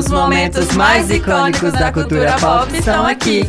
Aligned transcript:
Os 0.00 0.08
momentos 0.08 0.72
mais 0.76 1.10
icônicos 1.10 1.72
da 1.72 1.92
cultura 1.92 2.34
pop 2.40 2.74
estão 2.74 3.06
aqui. 3.06 3.42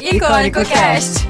Icônico 0.00 0.64
Cast. 0.66 1.26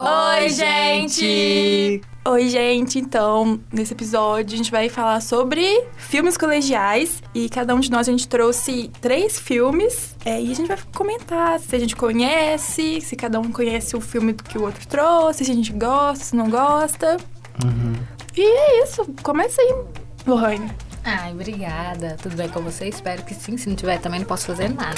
Oi, 0.00 0.48
gente! 0.48 2.11
Oi, 2.24 2.48
gente. 2.48 3.00
Então, 3.00 3.60
nesse 3.72 3.94
episódio 3.94 4.54
a 4.54 4.56
gente 4.56 4.70
vai 4.70 4.88
falar 4.88 5.20
sobre 5.20 5.84
filmes 5.96 6.36
colegiais 6.36 7.20
e 7.34 7.48
cada 7.48 7.74
um 7.74 7.80
de 7.80 7.90
nós 7.90 8.08
a 8.08 8.12
gente 8.12 8.28
trouxe 8.28 8.92
três 9.00 9.40
filmes 9.40 10.14
é, 10.24 10.40
e 10.40 10.52
a 10.52 10.54
gente 10.54 10.68
vai 10.68 10.78
comentar 10.94 11.58
se 11.58 11.74
a 11.74 11.78
gente 11.80 11.96
conhece, 11.96 13.00
se 13.00 13.16
cada 13.16 13.40
um 13.40 13.50
conhece 13.50 13.96
o 13.96 14.00
filme 14.00 14.34
que 14.34 14.56
o 14.56 14.62
outro 14.62 14.86
trouxe, 14.86 15.44
se 15.44 15.50
a 15.50 15.54
gente 15.54 15.72
gosta, 15.72 16.24
se 16.24 16.36
não 16.36 16.48
gosta. 16.48 17.16
Uhum. 17.64 17.94
E 18.36 18.40
é 18.40 18.84
isso. 18.84 19.04
Começa 19.24 19.60
aí, 19.60 19.74
Lohane. 20.24 20.70
Ai, 21.04 21.32
obrigada. 21.32 22.16
Tudo 22.22 22.36
bem 22.36 22.48
com 22.48 22.60
você? 22.60 22.86
Espero 22.86 23.22
que 23.22 23.34
sim. 23.34 23.56
Se 23.56 23.68
não 23.68 23.74
tiver, 23.74 23.98
também 23.98 24.20
não 24.20 24.26
posso 24.26 24.46
fazer 24.46 24.68
nada. 24.68 24.94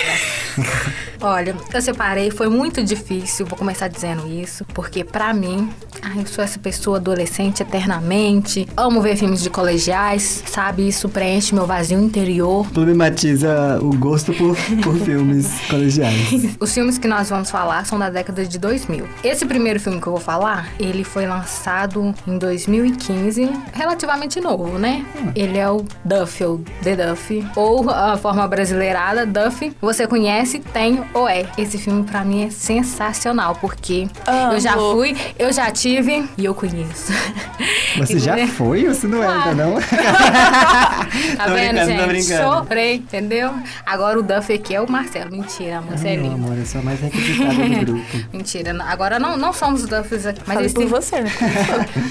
Olha, 1.20 1.56
eu 1.72 1.82
separei, 1.82 2.30
foi 2.30 2.48
muito 2.48 2.82
difícil, 2.82 3.46
vou 3.46 3.56
começar 3.56 3.88
dizendo 3.88 4.26
isso, 4.30 4.64
porque 4.74 5.02
pra 5.02 5.32
mim, 5.32 5.70
ai, 6.02 6.20
eu 6.20 6.26
sou 6.26 6.44
essa 6.44 6.58
pessoa 6.58 6.98
adolescente 6.98 7.62
eternamente, 7.62 8.68
amo 8.76 9.00
ver 9.00 9.16
filmes 9.16 9.42
de 9.42 9.48
colegiais, 9.48 10.42
sabe? 10.46 10.86
Isso 10.86 11.08
preenche 11.08 11.54
meu 11.54 11.66
vazio 11.66 11.98
interior. 11.98 12.66
Problematiza 12.70 13.78
o 13.80 13.96
gosto 13.96 14.34
por, 14.34 14.54
por 14.82 14.96
filmes 14.98 15.48
colegiais. 15.70 16.56
Os 16.60 16.74
filmes 16.74 16.98
que 16.98 17.08
nós 17.08 17.30
vamos 17.30 17.50
falar 17.50 17.86
são 17.86 17.98
da 17.98 18.10
década 18.10 18.44
de 18.44 18.58
2000. 18.58 19.08
Esse 19.22 19.46
primeiro 19.46 19.80
filme 19.80 19.98
que 20.00 20.06
eu 20.06 20.12
vou 20.12 20.20
falar, 20.20 20.68
ele 20.78 21.04
foi 21.04 21.26
lançado 21.26 22.14
em 22.26 22.36
2015, 22.36 23.50
relativamente 23.72 24.40
novo, 24.40 24.78
né? 24.78 25.06
Ele 25.34 25.56
é 25.56 25.70
o 25.70 25.84
Duffy, 26.04 26.44
ou 26.44 26.60
The 26.82 26.96
Duffy, 26.96 27.46
ou 27.56 27.88
a 27.90 28.16
forma 28.16 28.46
brasileirada, 28.48 29.24
Duffy. 29.26 29.74
Você 29.80 30.06
conhece, 30.06 30.58
tem 30.60 31.02
ou 31.12 31.28
é. 31.28 31.46
Esse 31.58 31.78
filme 31.78 32.04
pra 32.04 32.24
mim 32.24 32.46
é 32.46 32.50
sensacional, 32.50 33.56
porque 33.60 34.08
eu 34.52 34.60
já 34.60 34.72
fui, 34.74 35.16
eu 35.38 35.52
já 35.52 35.70
tive 35.70 36.28
e 36.36 36.44
eu 36.44 36.54
conheço. 36.54 37.12
Você 37.96 38.18
já 38.18 38.46
foi 38.48 38.88
ou 38.88 38.92
você 38.94 39.06
não 39.06 39.22
é 39.22 39.26
ainda, 39.28 39.54
não? 39.54 39.74
Tá 41.36 41.44
Tô 41.46 41.54
vendo, 41.54 41.76
gente? 41.84 42.06
brincando. 42.08 42.64
Chorei, 42.66 42.94
entendeu? 42.96 43.54
Agora 43.86 44.18
o 44.18 44.22
Duffy 44.22 44.56
aqui 44.56 44.74
é 44.74 44.80
o 44.80 44.90
Marcelo. 44.90 45.30
Mentira, 45.30 45.80
Não, 45.80 45.88
Marcelinho. 45.90 46.34
amor, 46.34 46.58
eu 46.58 46.66
sou 46.66 46.80
a 46.80 46.84
mais 46.84 47.00
requisitada 47.00 47.52
do 47.54 47.84
grupo. 47.92 48.04
Mentira, 48.32 48.72
não- 48.72 48.84
agora 48.86 49.18
não, 49.20 49.36
não 49.36 49.52
somos 49.52 49.86
Duffys 49.86 50.26
aqui. 50.26 50.40
Mas 50.44 50.54
Falei 50.54 50.66
esse 50.66 50.74
por 50.74 50.86
você, 50.86 51.20
né? 51.20 51.30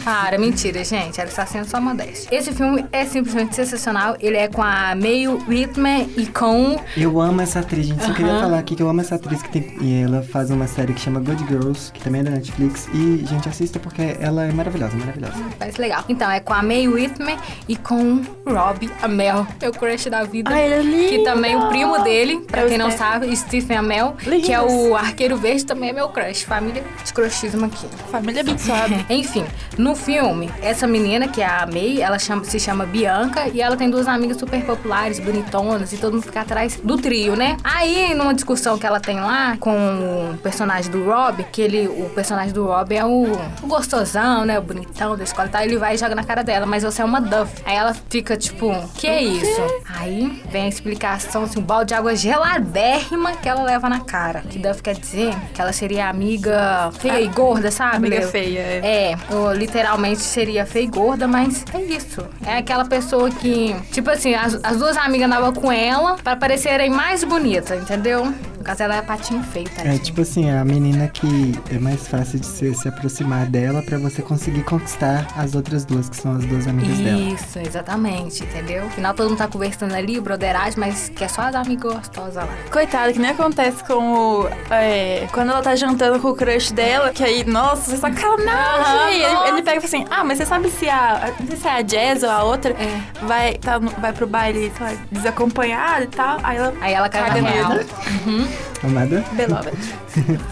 Para, 0.06 0.38
mentira, 0.38 0.84
gente. 0.86 1.20
Ela 1.20 1.30
está 1.30 1.45
sendo 1.45 1.66
só 1.68 1.81
modéstia. 1.81 2.30
Esse 2.36 2.53
filme 2.53 2.86
é 2.92 3.06
simplesmente 3.06 3.56
sensacional. 3.56 3.73
Ele 4.20 4.38
é 4.38 4.48
com 4.48 4.62
a 4.62 4.96
May 4.96 5.28
Whitman 5.28 6.10
e 6.18 6.26
com. 6.28 6.80
Eu 6.98 7.20
amo 7.20 7.42
essa 7.42 7.60
atriz, 7.60 7.86
gente. 7.88 8.04
Só 8.04 8.14
queria 8.14 8.40
falar 8.40 8.60
aqui 8.60 8.76
que 8.76 8.84
eu 8.84 8.90
amo 8.90 9.02
essa 9.02 9.16
atriz 9.16 9.42
que 9.42 9.50
tem. 9.50 9.76
E 9.82 10.04
ela 10.04 10.22
faz 10.24 10.50
uma 10.50 10.68
série 10.68 10.94
que 10.94 11.00
chama 11.02 11.20
Good 11.20 11.46
Girls, 11.48 11.92
que 11.92 12.02
também 12.02 12.22
é 12.22 12.24
da 12.26 12.32
Netflix. 12.32 12.88
E, 12.94 13.26
gente, 13.26 13.48
assista 13.50 13.80
porque 13.80 14.18
ela 14.20 14.44
é 14.46 14.52
maravilhosa, 14.52 14.96
maravilhosa. 14.98 15.34
Parece 15.60 15.80
legal. 15.82 16.04
Então, 16.10 16.30
é 16.30 16.40
com 16.40 16.54
a 16.54 16.62
May 16.62 16.88
Whitman 16.88 17.38
e 17.68 17.76
com 17.76 18.22
Rob 18.46 18.90
Amell, 19.02 19.48
meu 19.62 19.72
crush 19.72 20.10
da 20.10 20.24
vida. 20.24 20.52
Ai, 20.54 20.66
ele 20.66 20.74
é 20.74 20.82
lindo. 20.82 21.10
Que 21.10 21.24
também 21.24 21.56
o 21.56 21.68
primo 21.70 22.04
dele, 22.04 22.40
pra 22.42 22.62
É 22.64 22.68
quem 22.68 22.78
não 22.78 22.92
Stephen. 22.92 23.08
sabe, 23.12 23.36
Stephen 23.36 23.78
Amell, 23.78 24.16
Lindos. 24.26 24.46
que 24.46 24.54
é 24.54 24.62
o 24.62 24.96
arqueiro 24.96 25.38
verde, 25.38 25.66
também 25.66 25.90
é 25.90 25.94
meu 25.94 26.10
crush. 26.10 26.44
Família 26.44 26.84
de 27.04 27.14
crushismo 27.14 27.66
aqui. 27.66 27.88
Família 28.12 28.42
abençoada. 28.42 28.94
Enfim, 29.09 29.46
no 29.78 29.96
filme, 29.96 30.50
essa 30.62 30.86
menina, 30.86 31.28
que 31.28 31.42
é 31.42 31.46
a 31.46 31.66
May, 31.66 32.02
ela 32.02 32.20
chama- 32.20 32.44
se 32.44 32.59
chama 32.59 32.86
Bianca 32.86 33.47
e 33.53 33.62
ela 33.63 33.78
tem 33.78 33.90
duas 33.90 34.07
amigas 34.07 34.38
super 34.38 34.63
populares, 34.66 35.19
bonitonas, 35.19 35.94
e 35.94 35.97
todo 35.97 36.13
mundo 36.13 36.24
fica 36.24 36.41
atrás 36.41 36.79
do 36.84 36.97
trio, 36.97 37.35
né? 37.35 37.57
Aí, 37.63 38.13
numa 38.13 38.34
discussão 38.34 38.78
que 38.78 38.85
ela 38.85 39.00
tem 39.00 39.19
lá 39.19 39.57
com 39.59 40.31
o 40.34 40.38
personagem 40.38 40.91
do 40.91 41.03
Rob, 41.06 41.44
que 41.51 41.62
ele, 41.62 41.88
o 41.88 42.09
personagem 42.09 42.53
do 42.53 42.66
Rob 42.66 42.96
é 42.96 43.06
o, 43.06 43.25
o 43.62 43.68
gostosão, 43.68 44.46
né? 44.46 44.59
O 44.59 44.62
bonitão 44.62 45.16
da 45.18 45.23
escola 45.23 45.47
e 45.47 45.52
tal, 45.52 45.62
ele 45.62 45.78
vai 45.78 45.96
e 45.96 45.97
joga 45.97 46.16
na 46.16 46.23
cara 46.23 46.44
dela, 46.44 46.66
mas 46.66 46.84
você 46.84 47.02
é 47.02 47.06
uma 47.06 47.22
Duff. 47.22 47.52
Aí 47.66 47.75
ela 47.75 47.94
fica 48.09 48.35
tipo, 48.38 48.72
que 48.96 49.07
é 49.07 49.22
isso? 49.22 49.62
Aí 50.00 50.41
vem 50.50 50.63
a 50.63 50.68
explicação, 50.68 51.44
assim, 51.44 51.59
um 51.59 51.63
balde 51.63 51.90
de 51.90 51.94
água 51.94 52.16
geladérrima 52.16 53.34
que 53.34 53.47
ela 53.47 53.63
leva 53.63 53.90
na 53.90 54.00
cara. 54.00 54.41
Que 54.50 54.59
Duff 54.59 54.81
quer 54.81 54.96
dizer 54.96 55.34
que 55.53 55.62
ela 55.62 55.73
seria 55.73 56.09
amiga 56.09 56.91
feia 57.00 57.22
e 57.22 57.28
gorda, 57.28 57.72
sabe? 57.72 57.97
Amiga 57.97 58.19
Leo? 58.19 58.29
feia, 58.29 58.59
é. 58.59 59.12
É, 59.12 59.18
ou 59.34 59.53
literalmente 59.53 60.22
seria 60.22 60.66
feia 60.66 60.84
e 60.84 60.88
gorda, 60.88 61.28
mas 61.28 61.63
é 61.73 61.81
isso. 61.81 62.25
É 62.46 62.57
aquela 62.57 62.85
pessoa 62.85 63.29
que, 63.29 63.53
tipo 63.91 64.09
assim, 64.09 64.34
as, 64.34 64.59
as 64.64 64.78
duas 64.78 64.97
amigas 64.97 65.28
andavam 65.28 65.53
com 65.53 65.72
ela 65.72 66.16
pra 66.16 66.36
parecerem 66.36 66.90
mais 66.90 67.24
bonitas, 67.24 67.81
entendeu? 67.81 68.34
No 68.63 68.68
caso, 68.68 68.81
ela 68.84 68.96
é 68.96 69.01
patinho 69.01 69.44
feio, 69.44 69.68
tá? 69.69 69.84
É 69.84 69.97
tipo 69.97 70.22
assim, 70.22 70.50
a 70.50 70.63
menina 70.63 71.09
que 71.09 71.53
é 71.69 71.78
mais 71.78 72.07
fácil 72.07 72.40
de 72.40 72.46
se, 72.46 72.74
se 72.74 72.88
aproximar 72.88 73.46
dela 73.47 73.81
pra 73.84 73.97
você 73.97 74.22
conseguir 74.22 74.63
conquistar 74.63 75.28
as 75.35 75.53
outras 75.53 75.84
duas, 75.84 76.07
que 76.07 76.16
são 76.16 76.38
as 76.38 76.46
duas 76.46 76.66
amigas 76.66 76.97
dela. 76.97 77.19
Isso, 77.19 77.59
exatamente, 77.59 78.41
entendeu? 78.41 78.85
Afinal, 78.85 79.13
todo 79.13 79.28
mundo 79.28 79.38
tá 79.40 79.50
conversando 79.50 79.94
ali, 79.94 80.18
broderagem, 80.22 80.79
mas 80.79 81.09
que 81.09 81.25
é 81.25 81.28
só 81.28 81.41
as 81.41 81.56
amigas 81.56 81.94
gostosas 81.94 82.35
lá. 82.35 82.47
Coitada, 82.72 83.12
que 83.12 83.19
nem 83.19 83.31
acontece 83.31 83.84
com 83.84 84.13
o. 84.13 84.47
é, 84.72 85.28
quando 85.34 85.50
ela 85.52 85.62
tá 85.62 85.75
jantando 85.75 86.18
com 86.22 86.29
o 86.29 86.34
crush 86.34 86.72
dela, 86.72 87.09
que 87.12 87.22
aí, 87.22 87.44
nossa, 87.44 87.91
você 87.91 87.97
sacanagem! 87.97 89.19
E 89.19 89.23
ele, 89.23 89.50
ele 89.50 89.62
pega 89.62 89.78
e 89.84 89.88
fala 89.88 90.03
assim: 90.03 90.06
Ah, 90.09 90.23
mas 90.23 90.38
você 90.38 90.46
sabe 90.46 90.69
se 90.69 90.90
a. 90.90 91.34
Não 91.38 91.47
sei 91.47 91.57
se 91.57 91.68
é 91.68 91.72
a 91.72 91.81
Jazz 91.81 92.23
ou 92.23 92.29
a 92.29 92.44
outra 92.44 92.72
É. 92.72 93.02
vai, 93.25 93.56
tá, 93.56 93.78
vai 93.78 94.13
pro 94.13 94.25
baile 94.25 94.72
sei 94.78 94.88
lá, 94.88 94.94
desacompanhada 95.12 96.06
e 96.06 96.07
tal. 96.07 96.40
Aí 96.44 96.56
ela. 96.57 96.73
Aí 96.79 96.94
ela 96.94 97.09
cai 97.09 97.41
na 97.41 97.50
real. 97.50 97.69
nele. 97.69 98.53
Amada? 98.84 99.24
Beloved. 99.34 99.78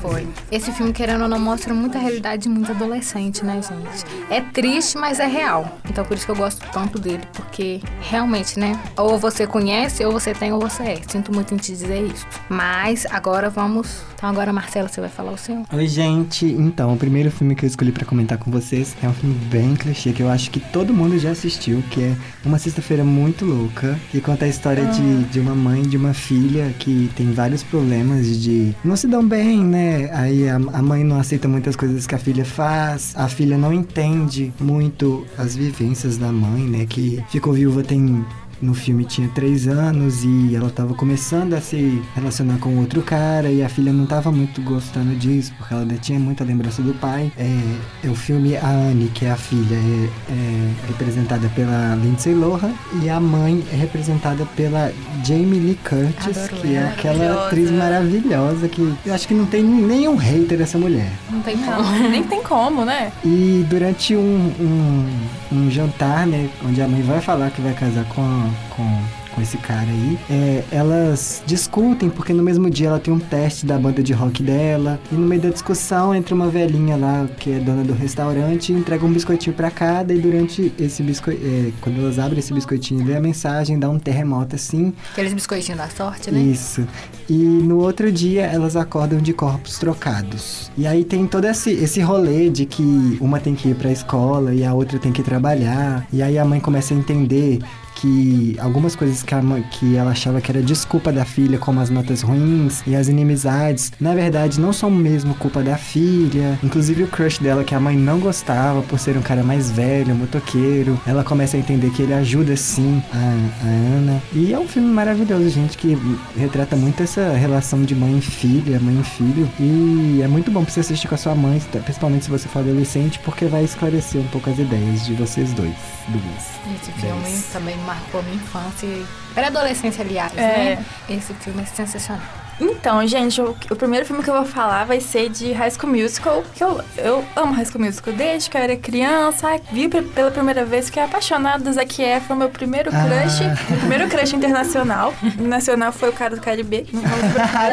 Foi. 0.02 0.28
Esse 0.52 0.72
filme, 0.72 0.94
querendo 0.94 1.24
ou 1.24 1.28
não, 1.28 1.40
mostra 1.40 1.74
muita 1.74 2.00
realidade 2.00 2.44
de 2.44 2.50
muito 2.50 2.72
adolescente, 2.72 3.44
né, 3.44 3.62
gente? 3.62 4.06
É 4.30 4.42
triste, 4.42 4.98
mas 4.98 5.20
é 5.20 5.28
real. 5.28 5.78
Então, 5.90 6.06
por 6.06 6.16
isso 6.16 6.26
que 6.26 6.32
eu 6.32 6.36
gosto 6.36 6.66
tanto 6.72 6.98
dele, 6.98 7.24
porque 7.34 7.82
realmente, 8.00 8.58
né? 8.60 8.80
Ou 8.98 9.18
você 9.18 9.46
conhece, 9.46 10.04
ou 10.06 10.12
você 10.12 10.34
tem, 10.34 10.54
ou 10.54 10.60
você 10.60 10.84
é. 10.84 11.02
Sinto 11.08 11.34
muito 11.34 11.54
em 11.54 11.58
te 11.58 11.72
dizer 11.72 12.06
isso. 12.06 12.26
Mas 12.50 13.06
agora 13.10 13.50
vamos. 13.50 14.02
Então, 14.16 14.30
agora, 14.30 14.54
Marcelo, 14.54 14.88
você 14.88 15.02
vai 15.02 15.10
falar 15.10 15.32
o 15.32 15.38
seu? 15.38 15.64
Oi, 15.72 15.88
gente. 15.88 16.46
Então, 16.46 16.94
o 16.94 16.98
primeiro 16.98 17.30
filme 17.32 17.56
que 17.56 17.66
eu 17.66 17.68
escolhi 17.68 17.92
pra 17.92 18.06
comentar 18.06 18.38
com 18.38 18.50
vocês 18.50 18.96
é 19.04 19.08
um 19.08 19.14
filme 19.14 19.36
bem 19.50 19.76
clichê 19.76 20.14
que 20.14 20.24
eu 20.24 20.30
acho 20.30 20.50
que 20.52 20.60
todo 20.60 20.94
mundo 20.94 21.18
já 21.18 21.32
assistiu, 21.32 21.84
que 21.92 22.02
é 22.02 22.16
Uma 22.46 22.58
Sexta-feira 22.58 23.04
Muito 23.04 23.46
Louca, 23.46 24.00
que 24.12 24.22
conta 24.22 24.46
a 24.46 24.48
história 24.48 24.86
de, 24.86 25.24
de 25.26 25.40
uma 25.40 25.56
mãe 25.56 25.82
e 25.82 25.88
de 25.88 25.98
uma 25.98 26.14
filha 26.14 26.74
que 26.80 27.10
tem 27.16 27.32
vários 27.34 27.64
problemas 27.64 28.21
de 28.28 28.76
não 28.84 28.96
se 28.96 29.08
dão 29.08 29.28
bem, 29.28 29.64
né? 29.64 30.10
Aí 30.14 30.50
a, 30.50 30.56
a 30.56 30.82
mãe 30.82 31.04
não 31.04 31.20
aceita 31.20 31.48
muitas 31.48 31.76
coisas 31.76 32.06
que 32.08 32.16
a 32.16 32.18
filha 32.18 32.46
faz, 32.46 33.14
a 33.16 33.28
filha 33.28 33.58
não 33.58 33.74
entende 33.74 34.54
muito 34.60 35.26
as 35.38 35.56
vivências 35.56 36.18
da 36.18 36.32
mãe, 36.32 36.64
né? 36.64 36.86
Que 36.86 37.24
ficou 37.30 37.54
viúva 37.54 37.84
tem 37.84 38.26
no 38.62 38.74
filme 38.74 39.04
tinha 39.06 39.28
três 39.30 39.68
anos 39.68 40.24
e 40.24 40.56
ela 40.56 40.70
tava 40.70 40.94
começando 40.94 41.54
a 41.54 41.62
se 41.62 42.02
relacionar 42.16 42.58
com 42.60 42.78
outro 42.78 43.02
cara 43.02 43.50
e 43.50 43.64
a 43.64 43.70
filha 43.70 43.92
não 43.92 44.06
tava 44.06 44.32
muito 44.32 44.62
gostando 44.62 45.16
disso, 45.16 45.52
porque 45.58 45.74
ela 45.74 45.84
ainda 45.84 45.96
tinha 45.96 46.20
muita 46.20 46.44
lembrança 46.44 46.82
do 46.82 46.94
pai. 46.94 47.32
É, 47.38 48.08
é 48.08 48.10
o 48.10 48.16
filme 48.16 48.56
A 48.58 48.68
Anne, 48.70 49.08
que 49.10 49.26
é 49.26 49.32
a 49.32 49.36
filha, 49.36 49.76
é, 49.76 50.10
é 50.32 50.74
representada 50.88 51.50
pela 51.50 51.96
Lindsay 51.96 52.34
Lohan 52.34 52.74
e 53.02 53.10
a 53.10 53.20
mãe 53.20 53.64
é 53.72 53.76
representada 53.76 54.46
pela 54.56 54.92
Jamie 55.24 55.60
Lee 55.60 55.80
Curtis, 55.84 56.38
Adoro 56.38 56.62
que 56.62 56.68
é 56.68 56.74
ela. 56.76 56.90
aquela 56.90 57.18
Maravilhosa. 57.18 57.48
atriz 57.48 57.72
maravilhosa 57.72 58.68
que 58.70 58.94
eu 59.06 59.14
acho 59.14 59.28
que 59.28 59.34
não 59.34 59.46
tem 59.46 59.64
nenhum 59.64 60.16
hater 60.16 60.58
dessa 60.58 60.78
mulher. 60.78 61.12
Não 61.30 61.42
tem 61.42 61.58
como. 61.58 61.82
Não, 61.82 62.10
nem 62.10 62.24
tem 62.24 62.44
como, 62.44 62.86
né? 62.86 63.12
E 63.24 63.66
durante 63.70 64.16
um, 64.16 64.52
um, 64.60 65.10
um 65.52 65.70
jantar, 65.70 66.26
né, 66.26 66.50
onde 66.66 66.82
a 66.82 66.88
mãe 66.88 67.02
vai 67.02 67.20
falar 67.22 67.52
que 67.52 67.62
vai 67.62 67.74
casar 67.74 68.06
com, 68.06 68.52
com, 68.70 69.04
com 69.34 69.42
esse 69.42 69.58
cara 69.58 69.88
aí, 69.90 70.20
é, 70.30 70.64
elas 70.72 71.42
discutem, 71.46 72.10
porque 72.10 72.34
no 72.34 72.44
mesmo 72.44 72.70
dia 72.70 72.88
ela 72.88 73.00
tem 73.00 73.14
um 73.14 73.20
teste 73.20 73.66
da 73.66 73.78
banda 73.78 74.02
de 74.04 74.14
rock 74.14 74.44
dela, 74.44 75.00
e 75.12 75.16
no 75.16 75.26
meio 75.28 75.42
da 75.42 75.50
discussão 75.50 76.14
entra 76.14 76.36
uma 76.36 76.48
velhinha 76.48 76.96
lá, 76.98 77.28
que 77.40 77.52
é 77.52 77.60
dona 77.60 77.84
do 77.84 77.94
restaurante, 77.94 78.72
e 78.72 78.76
entrega 78.76 79.06
um 79.06 79.12
biscoitinho 79.12 79.56
pra 79.56 79.72
cada, 79.72 80.14
e 80.14 80.20
durante 80.20 80.74
esse 80.80 81.02
biscoitinho, 81.04 81.74
quando 81.82 82.00
elas 82.00 82.20
abrem 82.20 82.40
esse 82.40 82.54
biscoitinho 82.54 83.06
lê 83.06 83.16
a 83.16 83.22
mensagem, 83.22 83.80
dá 83.80 83.90
um 83.90 84.00
terremoto 84.00 84.56
assim, 84.56 84.94
Aqueles 85.12 85.34
biscoitinhos 85.34 85.80
da 85.80 85.90
sorte, 85.90 86.32
né? 86.32 86.40
isso. 86.42 86.86
E 87.30 87.34
no 87.34 87.80
outro 87.80 88.12
dia 88.12 88.44
elas 88.46 88.76
acordam 88.76 89.20
de 89.20 89.32
corpos 89.34 89.78
trocados. 89.80 90.70
E 90.78 90.86
aí 90.86 91.04
tem 91.04 91.26
todo 91.26 91.46
esse, 91.46 91.72
esse 91.72 92.02
rolê 92.02 92.50
de 92.50 92.66
que 92.66 93.18
uma 93.22 93.40
tem 93.40 93.56
que 93.56 93.70
ir 93.70 93.76
pra 93.76 93.92
escola 93.92 94.54
e 94.54 94.66
a 94.66 94.74
outra 94.74 95.00
tem 95.00 95.12
que 95.12 95.24
trabalhar. 95.24 96.06
E 96.12 96.22
aí 96.22 96.38
a 96.38 96.44
mãe 96.44 96.60
começa 96.60 96.94
a 96.94 96.98
entender 96.98 97.60
que 98.02 98.56
algumas 98.60 98.96
coisas 98.96 99.22
que, 99.22 99.36
a 99.36 99.42
que 99.70 99.96
ela 99.96 100.12
achava 100.12 100.42
que 100.42 100.52
era 100.52 100.62
desculpa 100.62 101.12
da 101.12 101.24
filha, 101.24 101.60
como 101.60 101.80
as 101.80 101.90
notas 101.90 102.22
ruins 102.22 102.82
e 102.88 102.96
as 102.96 103.08
inimizades, 103.08 103.92
na 104.00 104.16
verdade 104.16 104.60
não 104.60 104.74
são 104.74 104.90
mesmo 104.90 105.36
culpa 105.36 105.62
da 105.62 105.78
filha. 105.78 106.58
Inclusive 106.64 107.04
o 107.04 107.08
crush 107.08 107.38
dela, 107.40 107.64
que 107.64 107.76
a 107.76 107.80
mãe 107.80 107.96
não 107.96 108.20
gostava 108.20 108.82
por 108.82 108.98
ser 108.98 109.16
um 109.18 109.22
cara 109.22 109.44
mais 109.44 109.70
velho, 109.70 110.16
motoqueiro, 110.16 111.00
ela 111.06 111.24
começa 111.24 111.56
a 111.56 111.60
entender 111.60 111.92
que 111.92 112.02
ele 112.02 112.14
ajuda 112.14 112.56
sim 112.56 113.02
a, 113.14 113.18
a 113.18 113.68
Ana. 113.68 114.22
E 114.34 114.52
é 114.52 114.60
um 114.60 114.68
filme 114.68 114.92
maravilhoso, 114.92 115.50
gente, 115.50 115.78
que 115.78 115.98
retrata 116.36 116.76
muito 116.76 117.04
essa 117.04 117.34
relação 117.34 117.84
de 117.84 117.94
mãe 117.94 118.18
e 118.18 118.22
filha, 118.22 118.80
mãe 118.80 119.00
e 119.00 119.04
filho. 119.04 119.50
E 119.60 120.22
é 120.24 120.28
muito 120.28 120.50
bom 120.50 120.64
pra 120.64 120.74
você 120.74 120.80
assistir 120.80 121.08
com 121.08 121.16
a 121.16 121.18
sua 121.18 121.36
mãe, 121.36 121.62
principalmente 121.84 122.26
se 122.26 122.32
você 122.32 122.48
for 122.48 122.60
adolescente, 122.60 123.20
porque 123.20 123.46
vai 123.46 123.64
esclarecer 123.64 124.22
um 124.22 124.28
pouco 124.28 124.50
as 124.50 124.58
ideias 124.58 125.06
de 125.06 125.14
vocês 125.14 125.54
dois. 125.54 125.76
Duas. 126.08 126.62
Esse 126.82 126.92
filme 126.94 127.22
Dez. 127.22 127.46
também 127.54 127.78
marcou 127.92 128.24
minha 128.24 128.36
infância 128.36 128.86
e 128.86 129.06
pré-adolescência, 129.34 130.04
aliás, 130.04 130.36
é. 130.38 130.76
né? 130.76 130.86
Esse 131.10 131.34
filme 131.34 131.62
é 131.62 131.66
sensacional. 131.66 132.22
Então, 132.62 133.06
gente, 133.08 133.42
o, 133.42 133.56
o, 133.72 133.76
primeiro 133.76 134.06
filme 134.06 134.22
que 134.22 134.30
eu 134.30 134.36
vou 134.36 134.46
falar 134.46 134.84
vai 134.86 135.00
ser 135.00 135.30
de 135.30 135.52
High 135.52 135.72
School 135.72 135.92
Musical, 135.92 136.44
que 136.54 136.64
eu, 136.64 136.80
eu 136.96 137.26
amo 137.36 137.54
High 137.54 137.66
School 137.66 137.84
Musical 137.84 138.14
desde 138.14 138.52
que 138.52 138.56
eu 138.56 138.62
era 138.62 138.78
criança. 138.78 139.60
Vi 139.72 139.90
pela 139.90 140.30
primeira 140.30 140.64
vez, 140.64 140.86
fiquei 140.86 141.02
apaixonada 141.02 141.64
do 141.64 141.74
Zac 141.74 142.00
Efron, 142.00 142.36
meu 142.36 142.50
primeiro 142.50 142.92
ah. 142.94 143.04
crush, 143.04 143.42
ah. 143.42 143.58
meu 143.68 143.80
primeiro 143.80 144.08
crush 144.08 144.34
internacional. 144.34 145.12
nacional 145.40 145.92
foi 145.92 146.10
o 146.10 146.14
cara 146.14 146.36
do 146.36 146.42
KLB. 146.42 146.86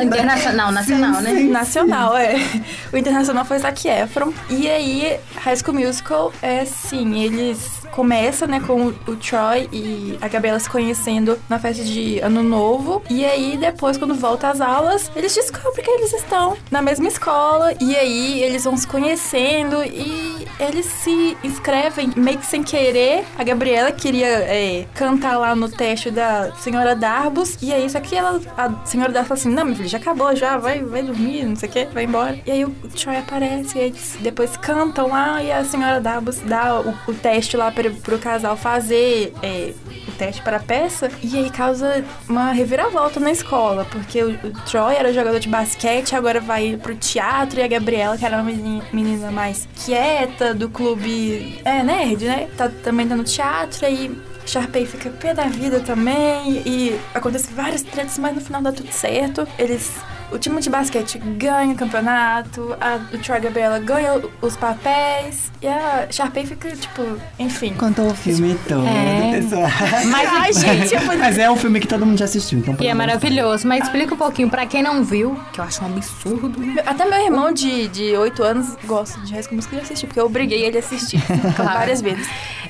internacional, 0.03 0.73
nacional, 0.73 1.17
sim, 1.17 1.23
né? 1.23 1.31
Sim, 1.35 1.49
nacional, 1.51 2.13
sim. 2.13 2.23
é. 2.23 2.63
O 2.91 2.97
internacional 2.97 3.45
foi 3.45 3.59
Zac 3.59 3.87
Efron. 3.87 4.33
E 4.49 4.71
aí, 4.71 5.21
High 5.37 5.57
School 5.57 5.75
Musical, 5.75 6.33
é 6.41 6.65
sim, 6.65 7.23
eles 7.23 7.87
começa, 7.89 8.47
né, 8.47 8.61
com 8.61 8.87
o 8.87 9.17
Troy 9.17 9.69
e 9.73 10.19
a 10.21 10.29
Gabriela 10.29 10.59
se 10.59 10.69
conhecendo 10.69 11.39
na 11.49 11.59
festa 11.59 11.83
de 11.85 12.19
Ano 12.21 12.43
Novo. 12.43 13.03
E 13.11 13.25
aí, 13.25 13.57
depois, 13.57 13.97
quando 13.97 14.15
volta 14.15 14.49
às 14.49 14.61
aulas, 14.61 15.11
eles 15.15 15.35
descobrem 15.35 15.85
que 15.85 15.91
eles 15.91 16.13
estão 16.13 16.57
na 16.71 16.83
mesma 16.83 17.09
escola. 17.09 17.73
E 17.81 17.97
aí, 17.97 18.43
eles 18.43 18.65
vão 18.65 18.77
se 18.77 18.87
conhecendo 18.87 19.83
e 19.85 20.47
eles 20.59 20.87
se 20.87 21.37
inscrevem 21.43 22.11
meio 22.17 22.39
que 22.39 22.47
sem 22.47 22.63
querer. 22.63 23.25
A 23.37 23.45
Gabriela 23.45 23.93
queria 23.93 24.27
é, 24.27 24.87
cantar 24.95 25.39
lá 25.39 25.55
no 25.55 25.69
teste 25.69 26.11
da 26.11 26.53
senhora 26.57 26.95
Darbus. 26.95 27.59
E 27.63 27.73
aí, 27.73 27.89
só 27.89 28.01
que 28.01 28.15
ela, 28.15 28.41
a 28.57 28.87
senhora 28.87 29.13
Darbus 29.13 29.29
fala 29.29 29.41
assim: 29.41 29.51
Não, 29.51 29.65
meu 29.65 29.77
filho, 29.77 29.89
já 29.89 29.99
acabou, 29.99 30.35
já, 30.35 30.57
vai, 30.57 30.83
vai 30.83 31.03
dormir, 31.03 31.45
não 31.45 31.57
sei 31.57 31.69
o 31.69 31.73
que, 31.73 31.85
vai 31.87 32.05
embora. 32.05 32.39
E 32.47 32.51
aí 32.51 32.65
o 32.65 32.71
Troy 32.95 33.17
aparece, 33.17 33.79
e 33.79 33.83
eles 33.83 34.17
depois 34.21 34.57
cantam 34.57 35.09
lá, 35.09 35.43
e 35.43 35.53
a 35.53 35.65
senhora 35.65 36.01
Darbus 36.01 36.39
dá 36.41 36.81
o, 36.81 36.95
o 37.11 37.15
teste 37.15 37.57
lá 37.57 37.71
pra 37.83 37.91
pro 38.03 38.19
casal 38.19 38.57
fazer 38.57 39.33
é, 39.41 39.73
o 40.09 40.13
teste 40.13 40.43
para 40.43 40.59
peça. 40.59 41.11
E 41.23 41.37
aí 41.37 41.51
causa 41.51 42.05
uma 42.29 42.51
reviravolta 42.51 43.21
na 43.21 43.31
escola, 43.31 43.87
porque 43.91 44.23
o, 44.23 44.31
o 44.31 44.53
Troy 44.69 44.97
era 44.97 45.13
jogador 45.13 45.39
de 45.39 45.49
basquete, 45.49 46.17
agora 46.17 46.41
vai 46.41 46.77
pro 46.77 46.97
teatro, 46.97 47.61
e 47.61 47.63
a 47.63 47.69
Gabriela, 47.69 48.19
que 48.19 48.27
era 48.27 48.37
uma 48.37 48.45
menina, 48.45 48.85
menina 48.93 49.31
mais 49.31 49.69
quieta, 49.85 50.53
do 50.53 50.69
clube. 50.69 51.61
É, 51.65 51.83
nerd, 51.83 52.25
né? 52.25 52.49
Tá, 52.57 52.69
também 52.83 53.07
tá 53.07 53.15
no 53.15 53.25
teatro, 53.25 53.87
aí 53.87 54.11
Sharpay 54.45 54.87
fica 54.87 55.11
pé 55.11 55.35
da 55.35 55.45
vida 55.45 55.81
também. 55.81 56.63
E 56.67 56.99
acontece 57.15 57.53
várias 57.53 57.83
tretas, 57.83 58.19
mas 58.19 58.35
no 58.35 58.41
final 58.41 58.61
dá 58.61 58.73
tudo 58.73 58.91
certo. 58.91 59.47
Eles 59.59 59.93
o 60.31 60.39
time 60.39 60.61
de 60.61 60.71
basquete 60.71 61.19
ganha 61.19 61.73
o 61.73 61.77
campeonato, 61.77 62.77
a, 62.81 62.99
o 63.15 63.19
Troy 63.19 63.41
Gabriela 63.41 63.79
ganha 63.79 64.21
os 64.41 64.57
papéis, 64.57 65.51
e 65.61 65.67
a 65.67 66.07
Sharpay 66.11 66.47
fica, 66.47 66.71
tipo, 66.71 67.03
enfim. 67.39 67.75
Contou 67.75 68.07
o 68.09 68.15
filme 68.15 68.53
tipo, 68.53 68.69
todo, 68.69 68.87
é. 68.87 69.41
Mas, 70.07 70.29
Ai, 70.33 70.53
gente, 70.53 70.95
mas 71.19 71.39
é 71.39 71.51
um 71.51 71.57
filme 71.57 71.81
que 71.81 71.87
todo 71.87 72.05
mundo 72.05 72.19
já 72.19 72.25
assistiu, 72.25 72.59
então 72.59 72.77
E 72.81 72.87
é 72.87 72.95
maravilhoso, 72.95 73.67
mas 73.67 73.85
explica 73.85 74.15
um 74.15 74.17
pouquinho 74.17 74.49
pra 74.49 74.67
quem 74.67 74.83
não 74.83 75.03
viu, 75.05 75.39
que 75.53 75.61
eu 75.61 75.65
acho 75.65 75.83
um 75.83 75.87
absurdo. 75.87 76.59
Né? 76.61 76.83
Até 76.87 77.05
meu 77.05 77.21
irmão 77.21 77.53
de, 77.53 77.89
de 77.89 78.17
8 78.17 78.43
anos 78.43 78.77
gosta 78.85 79.21
de 79.21 79.33
High 79.33 79.43
School 79.43 79.57
Musical 79.57 79.79
de 79.79 79.85
assistir, 79.85 80.07
porque 80.07 80.21
eu 80.21 80.27
obriguei 80.27 80.65
ele 80.65 80.77
a 80.77 80.81
assistir 80.81 81.21
claro. 81.57 81.73
várias 81.73 82.01
vezes. 82.01 82.29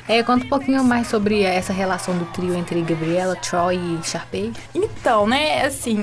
É, 0.09 0.23
conta 0.23 0.47
um 0.47 0.49
pouquinho 0.49 0.83
mais 0.83 1.07
sobre 1.07 1.43
essa 1.43 1.73
relação 1.73 2.17
do 2.17 2.25
trio 2.27 2.55
entre 2.55 2.81
Gabriela, 2.81 3.37
Troy 3.37 3.77
e 3.77 4.07
Sharpay. 4.07 4.53
Então, 4.75 5.27
né, 5.27 5.67
assim, 5.67 6.03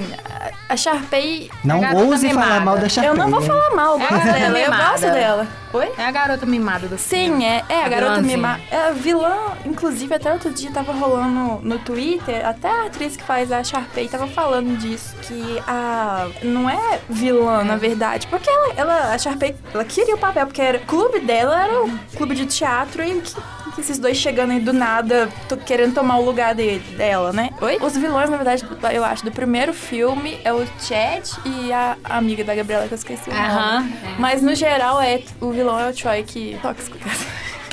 a 0.70 0.78
Sharpay 0.78 1.45
não 1.64 1.82
ouse 2.08 2.30
falar 2.30 2.60
mal 2.62 2.78
da 2.78 2.90
Sharpay. 2.90 3.12
Eu 3.12 3.18
não 3.18 3.30
vou 3.30 3.42
falar 3.42 3.76
mal 3.76 4.00
é 4.00 4.34
dela, 4.34 4.60
eu 4.60 4.72
gosto 4.72 5.12
dela. 5.12 5.48
Oi? 5.74 5.92
É 5.98 6.06
a 6.06 6.12
garota 6.12 6.46
mimada 6.46 6.88
do 6.88 6.98
filme. 6.98 7.38
Sim, 7.38 7.46
é, 7.46 7.64
é 7.68 7.84
a, 7.84 7.86
a 7.86 7.90
garota 7.90 8.22
mimada. 8.22 8.62
É 8.72 8.88
a 8.88 8.92
vilã, 8.92 9.36
inclusive, 9.66 10.14
até 10.14 10.32
outro 10.32 10.52
dia 10.52 10.72
tava 10.72 10.94
rolando 10.94 11.60
no 11.62 11.80
Twitter, 11.80 12.48
até 12.48 12.70
a 12.70 12.86
atriz 12.86 13.18
que 13.18 13.24
faz 13.24 13.52
a 13.52 13.64
Sharpay 13.64 14.08
tava 14.08 14.28
falando 14.28 14.78
disso, 14.78 15.16
que 15.24 15.62
a... 15.68 16.28
não 16.44 16.70
é 16.70 17.00
vilã, 17.10 17.64
na 17.64 17.76
verdade, 17.76 18.28
porque 18.28 18.50
ela, 18.50 18.74
ela 18.78 19.14
a 19.14 19.18
Sharpay, 19.18 19.56
ela 19.74 19.84
queria 19.84 20.16
o 20.16 20.18
papel, 20.18 20.46
porque 20.46 20.62
era, 20.62 20.78
o 20.78 20.82
clube 20.82 21.20
dela 21.20 21.64
era 21.64 21.84
o 21.84 22.00
clube 22.16 22.36
de 22.36 22.46
teatro 22.46 23.04
e 23.04 23.20
que 23.20 23.36
esses 23.82 24.00
dois 24.00 24.18
chegando 24.18 24.52
aí 24.52 24.60
do 24.60 24.74
nada, 24.74 25.30
querendo 25.66 25.94
tomar 25.94 26.18
o 26.18 26.26
lugar 26.26 26.56
dele, 26.56 26.80
dela, 26.96 27.32
né? 27.32 27.50
Oi? 27.62 27.78
Os 27.82 27.96
vilões, 27.96 28.30
na 28.30 28.38
verdade, 28.38 28.66
eu 28.94 29.04
acho, 29.04 29.24
do 29.24 29.32
primeiro 29.32 29.74
filme 29.74 30.40
é 30.44 30.54
o 30.54 30.66
Chad 30.80 31.28
e 31.46 31.72
a 31.72 31.98
amiga 32.04 32.44
da 32.44 32.56
Gabriela, 32.56 32.88
que 32.88 32.94
eu 32.94 32.98
esqueci 32.98 33.30
o 33.30 33.34
nome. 33.34 33.46
Aham. 33.46 33.90
É. 34.04 34.16
Mas 34.20 34.42
no 34.42 34.56
geral, 34.56 35.02
é, 35.02 35.22
o 35.42 35.52
vilão 35.52 35.80
é 35.80 35.90
o 35.90 35.94
Troy 35.94 36.24
que. 36.24 36.58
Tóxico. 36.62 36.98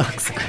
Tóxico. 0.02 0.40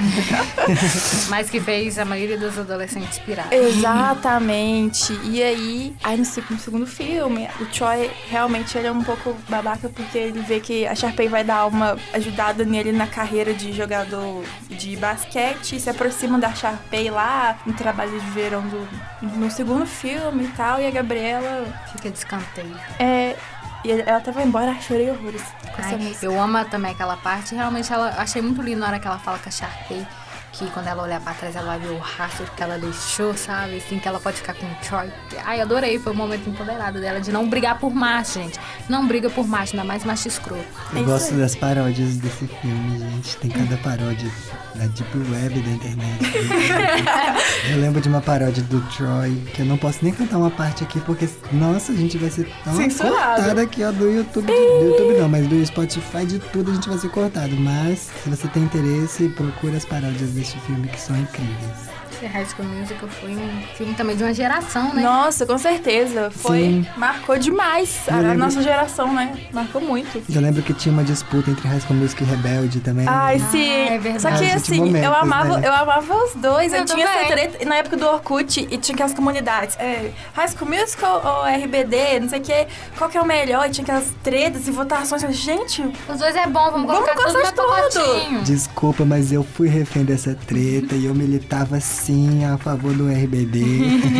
Mas 1.28 1.48
que 1.48 1.60
fez 1.60 1.98
a 1.98 2.04
maioria 2.04 2.38
dos 2.38 2.58
adolescentes 2.58 3.18
pirar. 3.18 3.52
Exatamente. 3.52 5.12
E 5.24 5.42
aí, 5.42 5.96
aí 6.02 6.16
no, 6.16 6.24
no, 6.50 6.58
segundo 6.58 6.86
filme, 6.86 7.48
o 7.60 7.66
Troy 7.66 8.10
realmente 8.28 8.76
ele 8.76 8.88
é 8.88 8.92
um 8.92 9.02
pouco 9.02 9.36
babaca 9.48 9.88
porque 9.88 10.18
ele 10.18 10.40
vê 10.40 10.60
que 10.60 10.86
a 10.86 10.94
Sharpay 10.94 11.28
vai 11.28 11.44
dar 11.44 11.66
uma 11.66 11.96
ajudada 12.12 12.64
nele 12.64 12.92
na 12.92 13.06
carreira 13.06 13.52
de 13.54 13.72
jogador 13.72 14.44
de 14.68 14.96
basquete 14.96 15.76
e 15.76 15.80
se 15.80 15.90
aproxima 15.90 16.38
da 16.38 16.52
Sharpay 16.52 17.10
lá 17.10 17.58
no 17.66 17.72
trabalho 17.74 18.18
de 18.18 18.30
verão 18.30 18.62
do, 18.62 18.88
no 19.22 19.50
segundo 19.50 19.86
filme 19.86 20.44
e 20.44 20.48
tal. 20.48 20.80
E 20.80 20.86
a 20.86 20.90
Gabriela. 20.90 21.64
Fica 21.92 22.10
de 22.10 22.18
escanteio. 22.18 22.76
É, 22.98 23.36
e 23.84 23.92
ela 23.92 24.20
tava 24.20 24.42
embora, 24.42 24.74
chorei 24.80 25.10
horrores 25.10 25.42
com 25.42 25.82
Ai, 25.82 25.88
essa 25.88 25.96
música. 25.96 26.26
Eu 26.26 26.40
amo 26.40 26.64
também 26.64 26.92
aquela 26.92 27.16
parte. 27.16 27.54
Realmente, 27.54 27.92
ela 27.92 28.08
achei 28.18 28.40
muito 28.40 28.62
lindo 28.62 28.80
na 28.80 28.88
hora 28.88 28.98
que 28.98 29.06
ela 29.06 29.18
fala 29.18 29.38
com 29.38 29.48
a 29.48 29.52
Sharpay 29.52 30.06
que 30.54 30.70
quando 30.70 30.86
ela 30.86 31.02
olhar 31.02 31.20
pra 31.20 31.34
trás 31.34 31.56
ela 31.56 31.66
vai 31.66 31.78
ver 31.80 31.90
o 31.90 31.98
rastro 31.98 32.46
que 32.56 32.62
ela 32.62 32.78
deixou, 32.78 33.34
sabe? 33.34 33.78
Assim, 33.78 33.98
que 33.98 34.06
ela 34.06 34.20
pode 34.20 34.36
ficar 34.36 34.54
com 34.54 34.64
o 34.64 34.74
Troy. 34.86 35.12
Ai, 35.44 35.60
adorei, 35.60 35.98
foi 35.98 36.12
um 36.12 36.16
momento 36.16 36.48
empoderado 36.48 37.00
dela 37.00 37.20
de 37.20 37.32
não 37.32 37.48
brigar 37.48 37.78
por 37.78 37.92
macho, 37.92 38.34
gente. 38.34 38.58
Não 38.88 39.06
briga 39.06 39.28
por 39.28 39.46
macho, 39.46 39.74
ainda 39.74 39.84
mais 39.84 40.04
macho 40.04 40.28
escroto. 40.28 40.64
Eu 40.92 41.00
é 41.00 41.02
gosto 41.02 41.34
das 41.34 41.54
paródias 41.54 42.16
desse 42.16 42.46
filme, 42.46 42.98
gente. 42.98 43.36
Tem 43.38 43.50
cada 43.50 43.76
paródia 43.78 44.30
da 44.74 44.86
Deep 44.86 45.18
Web 45.30 45.60
da 45.60 45.70
internet. 45.70 46.24
eu 47.70 47.80
lembro 47.80 48.00
de 48.00 48.08
uma 48.08 48.20
paródia 48.20 48.62
do 48.64 48.80
Troy, 48.96 49.34
que 49.54 49.60
eu 49.60 49.66
não 49.66 49.76
posso 49.76 49.98
nem 50.02 50.12
cantar 50.12 50.38
uma 50.38 50.50
parte 50.50 50.84
aqui, 50.84 51.00
porque, 51.00 51.28
nossa, 51.52 51.92
a 51.92 51.94
gente 51.94 52.16
vai 52.18 52.30
ser 52.30 52.48
tão 52.62 52.74
cortada 52.74 53.62
aqui, 53.62 53.84
ó, 53.84 53.92
do 53.92 54.10
YouTube. 54.10 54.46
Do 54.46 54.52
YouTube 54.52 55.18
não, 55.18 55.28
mas 55.28 55.46
do 55.46 55.66
Spotify, 55.66 56.26
de 56.26 56.38
tudo 56.38 56.70
a 56.70 56.74
gente 56.74 56.88
vai 56.88 56.98
ser 56.98 57.10
cortado. 57.10 57.56
Mas, 57.56 58.10
se 58.22 58.30
você 58.30 58.48
tem 58.48 58.62
interesse, 58.64 59.28
procura 59.30 59.76
as 59.76 59.84
paródias 59.84 60.30
desse 60.30 60.54
deste 60.54 60.58
filme 60.60 60.88
que 60.88 61.00
são 61.00 61.16
incríveis. 61.16 61.94
High 62.26 62.46
School 62.46 62.68
Musical 62.68 63.08
foi 63.08 63.30
um 63.30 63.62
filme 63.76 63.94
também 63.94 64.16
de 64.16 64.22
uma 64.22 64.34
geração, 64.34 64.94
né? 64.94 65.02
Nossa, 65.02 65.46
com 65.46 65.58
certeza. 65.58 66.30
Foi. 66.30 66.58
Sim. 66.58 66.86
Marcou 66.96 67.38
demais 67.38 68.02
a, 68.08 68.16
lembro... 68.16 68.38
nossa 68.38 68.62
geração, 68.62 69.12
né? 69.12 69.36
Marcou 69.52 69.80
muito. 69.80 70.22
Eu 70.28 70.40
lembro 70.40 70.62
que 70.62 70.72
tinha 70.72 70.92
uma 70.92 71.04
disputa 71.04 71.50
entre 71.50 71.66
High 71.66 71.80
School 71.80 71.98
Musical 71.98 72.26
e 72.26 72.30
Rebelde 72.30 72.80
também. 72.80 73.06
Ai, 73.08 73.36
ah, 73.36 73.50
sim. 73.50 73.70
É 73.70 73.98
verdade. 73.98 74.22
Só 74.22 74.30
que 74.30 74.50
assim, 74.50 74.78
momentos, 74.78 75.02
eu 75.02 75.14
amava, 75.14 75.58
né? 75.58 75.68
eu 75.68 75.72
amava 75.72 76.14
os 76.24 76.34
dois. 76.34 76.72
Eu, 76.72 76.80
eu 76.80 76.84
tinha 76.84 77.04
essa 77.06 77.32
treta 77.32 77.64
na 77.64 77.76
época 77.76 77.96
do 77.96 78.06
Orkut 78.06 78.60
e 78.70 78.78
tinha 78.78 78.94
aquelas 78.94 79.14
comunidades. 79.14 79.76
É, 79.78 80.10
High 80.34 80.48
School 80.48 80.70
Musical 80.70 81.22
ou 81.24 81.44
RBD, 81.44 82.20
não 82.20 82.28
sei 82.28 82.40
o 82.40 82.42
quê. 82.42 82.66
Qual 82.96 83.10
que 83.10 83.18
é 83.18 83.20
o 83.20 83.26
melhor? 83.26 83.66
E 83.66 83.70
tinha 83.70 83.82
aquelas 83.82 84.12
tretas 84.22 84.66
e 84.68 84.70
votações. 84.70 85.22
Gente. 85.34 85.82
Os 86.08 86.18
dois 86.18 86.36
é 86.36 86.46
bom, 86.46 86.70
vamos, 86.70 86.86
vamos 86.86 87.10
colocar 87.10 87.14
tudo 87.14 88.38
no 88.38 88.42
Desculpa, 88.42 89.04
mas 89.04 89.32
eu 89.32 89.42
fui 89.42 89.68
refém 89.68 90.04
dessa 90.04 90.34
treta 90.34 90.94
e 90.94 91.06
eu 91.06 91.14
militava 91.14 91.80
assim 92.04 92.44
a 92.44 92.58
favor 92.58 92.92
do 92.92 93.08
RBD. 93.08 93.64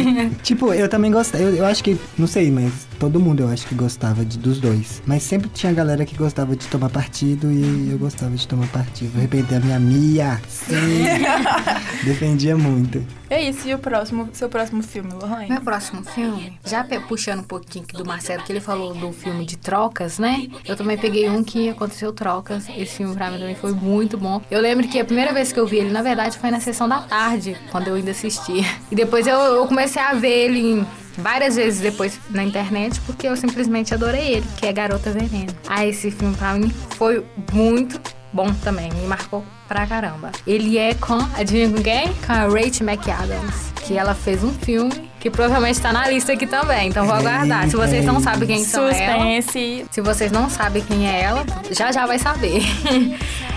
tipo, 0.42 0.72
eu 0.72 0.88
também 0.88 1.10
gostei. 1.10 1.42
Eu, 1.42 1.54
eu, 1.56 1.66
acho 1.66 1.84
que, 1.84 1.98
não 2.18 2.26
sei, 2.26 2.50
mas 2.50 2.72
todo 3.04 3.20
mundo 3.20 3.42
eu 3.42 3.48
acho 3.50 3.66
que 3.66 3.74
gostava 3.74 4.24
de, 4.24 4.38
dos 4.38 4.58
dois. 4.58 5.02
Mas 5.04 5.22
sempre 5.22 5.50
tinha 5.50 5.70
galera 5.72 6.06
que 6.06 6.16
gostava 6.16 6.56
de 6.56 6.66
tomar 6.68 6.88
partido 6.88 7.52
e 7.52 7.90
eu 7.90 7.98
gostava 7.98 8.34
de 8.34 8.48
tomar 8.48 8.66
partido. 8.68 9.10
Vou 9.12 9.18
arrepender 9.18 9.56
a 9.56 9.60
minha 9.60 9.78
Mia. 9.78 10.40
Sim. 10.48 11.04
Defendia 12.04 12.56
muito. 12.56 13.04
É 13.28 13.42
isso, 13.42 13.66
e 13.68 13.74
o 13.74 13.78
próximo, 13.78 14.28
seu 14.32 14.48
próximo 14.48 14.82
filme, 14.82 15.12
Lohane? 15.12 15.48
Meu 15.48 15.60
próximo 15.60 16.02
filme, 16.04 16.58
já 16.64 16.84
puxando 17.08 17.40
um 17.40 17.44
pouquinho 17.44 17.84
aqui 17.84 17.96
do 17.96 18.06
Marcelo, 18.06 18.42
que 18.42 18.52
ele 18.52 18.60
falou 18.60 18.94
do 18.94 19.12
filme 19.12 19.44
de 19.44 19.56
trocas, 19.56 20.18
né? 20.18 20.46
Eu 20.64 20.76
também 20.76 20.96
peguei 20.96 21.28
um 21.28 21.42
que 21.42 21.68
aconteceu 21.68 22.12
trocas. 22.12 22.66
Esse 22.68 22.96
filme 22.96 23.14
pra 23.14 23.30
mim 23.30 23.38
também 23.38 23.54
foi 23.54 23.72
muito 23.72 24.16
bom. 24.16 24.40
Eu 24.50 24.60
lembro 24.60 24.86
que 24.88 24.98
a 24.98 25.04
primeira 25.04 25.32
vez 25.32 25.52
que 25.52 25.58
eu 25.60 25.66
vi 25.66 25.76
ele, 25.78 25.90
na 25.90 26.02
verdade, 26.02 26.38
foi 26.38 26.50
na 26.50 26.60
sessão 26.60 26.88
da 26.88 27.00
tarde, 27.00 27.56
quando 27.70 27.88
eu 27.88 27.94
ainda 27.96 28.12
assistia. 28.12 28.64
E 28.90 28.94
depois 28.94 29.26
eu, 29.26 29.36
eu 29.38 29.66
comecei 29.66 30.00
a 30.00 30.14
ver 30.14 30.28
ele 30.46 30.58
em- 30.60 30.86
várias 31.18 31.56
vezes 31.56 31.80
depois 31.80 32.18
na 32.30 32.42
internet, 32.42 33.00
porque 33.02 33.26
eu 33.26 33.36
simplesmente 33.36 33.94
adorei 33.94 34.34
ele, 34.34 34.46
que 34.56 34.66
é 34.66 34.72
Garota 34.72 35.10
Veneno. 35.10 35.54
Ah, 35.66 35.86
esse 35.86 36.10
filme 36.10 36.34
pra 36.36 36.54
mim 36.54 36.72
foi 36.96 37.24
muito 37.52 38.00
bom 38.32 38.52
também, 38.64 38.92
me 38.92 39.06
marcou 39.06 39.44
pra 39.68 39.86
caramba. 39.86 40.32
Ele 40.46 40.76
é 40.76 40.94
com, 40.94 41.18
adivinha 41.36 41.70
com 41.70 41.82
quem? 41.82 42.12
Com 42.26 42.32
a 42.32 42.42
Rachel 42.46 42.86
McAdams, 42.86 43.72
que 43.86 43.96
ela 43.96 44.14
fez 44.14 44.42
um 44.42 44.52
filme 44.52 45.10
que 45.20 45.30
provavelmente 45.30 45.80
tá 45.80 45.90
na 45.90 46.06
lista 46.06 46.34
aqui 46.34 46.46
também, 46.46 46.88
então 46.88 47.06
vou 47.06 47.14
aguardar. 47.14 47.66
Se 47.70 47.76
vocês 47.76 48.04
não 48.04 48.20
sabem 48.20 48.46
quem 48.46 48.62
são 48.62 48.86
ela, 48.88 49.24
Suspense. 49.40 49.86
se 49.90 50.00
vocês 50.02 50.30
não 50.30 50.50
sabem 50.50 50.82
quem 50.82 51.08
é 51.08 51.22
ela, 51.22 51.46
já 51.70 51.90
já 51.90 52.06
vai 52.06 52.18
saber. 52.18 52.62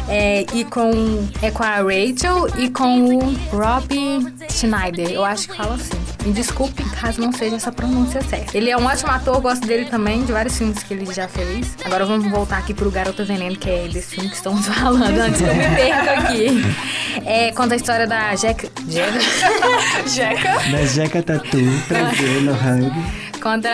É, 0.09 0.45
e 0.53 0.63
com 0.63 1.27
é 1.41 1.51
com 1.51 1.63
a 1.63 1.79
Rachel 1.79 2.47
e 2.57 2.69
com 2.69 3.09
o 3.09 3.19
Rob 3.51 3.93
Schneider. 4.49 5.11
Eu 5.11 5.25
acho 5.25 5.49
que 5.49 5.57
fala 5.57 5.75
assim. 5.75 5.99
Me 6.27 6.33
desculpe 6.33 6.83
caso 6.99 7.21
não 7.21 7.31
seja 7.31 7.55
essa 7.55 7.71
pronúncia 7.71 8.21
certa. 8.21 8.57
Ele 8.57 8.69
é 8.69 8.75
um 8.75 8.85
ótimo 8.85 9.09
ator, 9.09 9.39
gosto 9.39 9.65
dele 9.65 9.85
também, 9.85 10.25
de 10.25 10.33
vários 10.33 10.57
filmes 10.57 10.83
que 10.83 10.93
ele 10.93 11.05
já 11.13 11.25
fez. 11.25 11.77
Agora 11.85 12.05
vamos 12.05 12.29
voltar 12.29 12.57
aqui 12.57 12.73
pro 12.73 12.91
Garota 12.91 13.23
Veneno, 13.23 13.55
que 13.55 13.69
é 13.69 13.87
desse 13.87 14.15
filme 14.15 14.29
que 14.29 14.35
estamos 14.35 14.67
falando, 14.67 15.17
antes 15.17 15.41
que 15.41 15.47
eu 15.47 15.55
me 15.55 15.63
perca 15.63 16.11
aqui. 16.19 16.47
É, 17.25 17.53
conta 17.53 17.75
a 17.75 17.77
história 17.77 18.05
da 18.05 18.35
Jack. 18.35 18.69
Jack 18.87 19.17
Jeca. 20.09 20.69
Da 20.69 20.85
Jeca 20.85 21.23
Tatu, 21.23 21.59
prazer, 21.87 22.43
Lohane. 22.43 22.91
Conta 23.41 23.69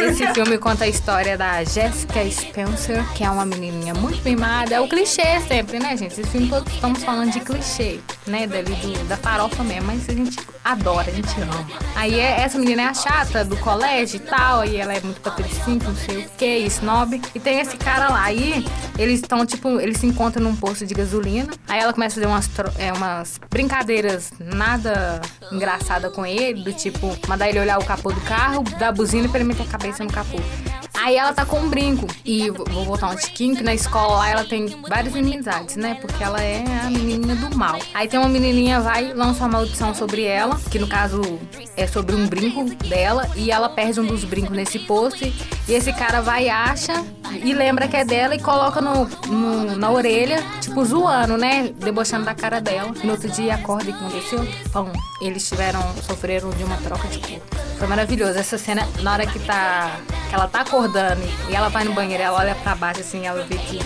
esse 0.00 0.26
filme 0.34 0.58
conta 0.58 0.84
a 0.84 0.88
história 0.88 1.36
da 1.36 1.62
Jessica 1.64 2.20
Spencer, 2.30 3.04
que 3.14 3.24
é 3.24 3.30
uma 3.30 3.44
menininha 3.44 3.94
muito 3.94 4.22
mimada. 4.22 4.74
É 4.74 4.80
o 4.80 4.88
clichê 4.88 5.40
sempre, 5.46 5.78
né, 5.78 5.96
gente? 5.96 6.12
Esse 6.20 6.24
filme 6.30 6.48
todos 6.48 6.72
estamos 6.72 7.02
falando 7.02 7.30
de 7.32 7.40
clichê, 7.40 8.00
né? 8.26 8.46
Dali 8.46 8.74
do, 8.76 9.04
da 9.08 9.16
farofa 9.16 9.62
mesmo, 9.64 9.86
mas 9.86 10.08
a 10.08 10.12
gente 10.12 10.38
adora, 10.64 11.10
a 11.10 11.14
gente 11.14 11.40
ama. 11.40 11.66
Aí 11.96 12.18
é- 12.18 12.40
essa 12.42 12.58
menina 12.58 12.82
é 12.82 12.86
a 12.86 12.94
chata 12.94 13.44
do 13.44 13.56
colégio 13.56 14.16
e 14.16 14.20
tal, 14.20 14.64
e 14.64 14.76
ela 14.76 14.92
é 14.94 15.00
muito 15.00 15.20
patricinha, 15.20 15.78
não 15.82 15.96
sei 15.96 16.24
o 16.24 16.28
que, 16.36 16.58
snob. 16.66 17.20
E 17.34 17.40
tem 17.40 17.60
esse 17.60 17.76
cara 17.76 18.08
lá, 18.10 18.24
aí 18.24 18.66
eles 18.98 19.20
estão, 19.20 19.44
tipo, 19.46 19.80
eles 19.80 19.98
se 19.98 20.06
encontram 20.06 20.42
num 20.42 20.54
posto 20.54 20.84
de 20.86 20.94
gasolina. 20.94 21.48
Aí 21.66 21.80
ela 21.80 21.92
começa 21.92 22.14
a 22.20 22.22
fazer 22.22 22.26
umas, 22.26 22.50
é, 22.78 22.92
umas 22.92 23.40
brincadeiras 23.50 24.30
nada 24.38 25.20
engraçada 25.50 26.10
com 26.10 26.24
ele, 26.26 26.62
do 26.62 26.72
tipo, 26.72 27.16
mandar 27.26 27.48
ele 27.48 27.60
olhar 27.60 27.78
o 27.78 27.84
capô 27.84 28.12
do 28.12 28.20
carro, 28.22 28.62
dar 28.78 28.92
buzina 28.92 29.28
pra 29.28 29.38
ele 29.40 29.48
meter 29.48 29.62
a 29.62 29.66
cabeça 29.66 29.87
no 29.98 30.10
capô. 30.10 30.38
Aí 31.00 31.16
ela 31.16 31.32
tá 31.32 31.46
com 31.46 31.60
um 31.60 31.68
brinco. 31.68 32.06
E 32.24 32.50
vou 32.50 32.84
voltar 32.84 33.08
um 33.08 33.16
tiquinho, 33.16 33.56
que 33.56 33.62
na 33.62 33.72
escola 33.72 34.18
lá 34.18 34.28
ela 34.28 34.44
tem 34.44 34.66
várias 34.88 35.14
inimizades, 35.14 35.76
né? 35.76 35.94
Porque 35.94 36.22
ela 36.22 36.42
é 36.42 36.64
a 36.84 36.90
menininha 36.90 37.36
do 37.36 37.56
mal. 37.56 37.78
Aí 37.94 38.08
tem 38.08 38.18
uma 38.18 38.28
menininha, 38.28 38.80
vai, 38.80 39.12
lança 39.14 39.40
uma 39.40 39.48
maldição 39.48 39.94
sobre 39.94 40.24
ela, 40.24 40.58
que 40.70 40.78
no 40.78 40.88
caso 40.88 41.22
é 41.76 41.86
sobre 41.86 42.16
um 42.16 42.26
brinco 42.26 42.64
dela, 42.86 43.30
e 43.36 43.50
ela 43.50 43.68
perde 43.68 44.00
um 44.00 44.06
dos 44.06 44.24
brincos 44.24 44.56
nesse 44.56 44.80
posto. 44.80 45.24
E 45.68 45.74
esse 45.74 45.92
cara 45.92 46.22
vai 46.22 46.48
acha, 46.48 47.04
e 47.44 47.52
lembra 47.52 47.86
que 47.86 47.94
é 47.96 48.02
dela, 48.04 48.34
e 48.34 48.40
coloca 48.40 48.80
no, 48.80 49.04
no- 49.26 49.76
na 49.76 49.90
orelha, 49.90 50.42
tipo, 50.62 50.82
zoando, 50.82 51.36
né? 51.36 51.72
Debochando 51.78 52.24
da 52.24 52.34
cara 52.34 52.58
dela. 52.58 52.90
No 53.04 53.10
outro 53.12 53.28
dia 53.28 53.54
acorda 53.54 53.90
e 53.90 53.92
aconteceu. 53.92 54.48
Pão, 54.72 54.90
eles 55.20 55.46
tiveram, 55.46 55.80
sofreram 56.06 56.48
de 56.50 56.64
uma 56.64 56.78
troca 56.78 57.06
de 57.08 57.18
corpo. 57.18 57.56
Foi 57.78 57.86
maravilhoso. 57.86 58.38
Essa 58.38 58.56
cena, 58.56 58.88
na 59.02 59.12
hora 59.12 59.26
que 59.26 59.38
tá. 59.40 59.90
que 60.30 60.34
ela 60.34 60.48
tá 60.48 60.62
acordando 60.62 61.20
e 61.50 61.54
ela 61.54 61.68
vai 61.68 61.84
no 61.84 61.92
banheiro, 61.92 62.22
ela 62.22 62.38
olha 62.38 62.54
pra 62.54 62.74
baixo 62.74 63.00
assim, 63.00 63.26
ela 63.26 63.44
vê 63.44 63.56
que. 63.58 63.78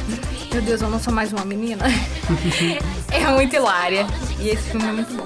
Meu 0.52 0.62
Deus, 0.62 0.82
eu 0.82 0.88
não 0.88 1.00
sou 1.00 1.12
mais 1.12 1.32
uma 1.32 1.44
menina. 1.44 1.84
é 3.10 3.26
muito 3.28 3.56
hilária. 3.56 4.06
E 4.38 4.50
esse 4.50 4.70
filme 4.70 4.86
é 4.86 4.92
muito 4.92 5.12
bom. 5.14 5.24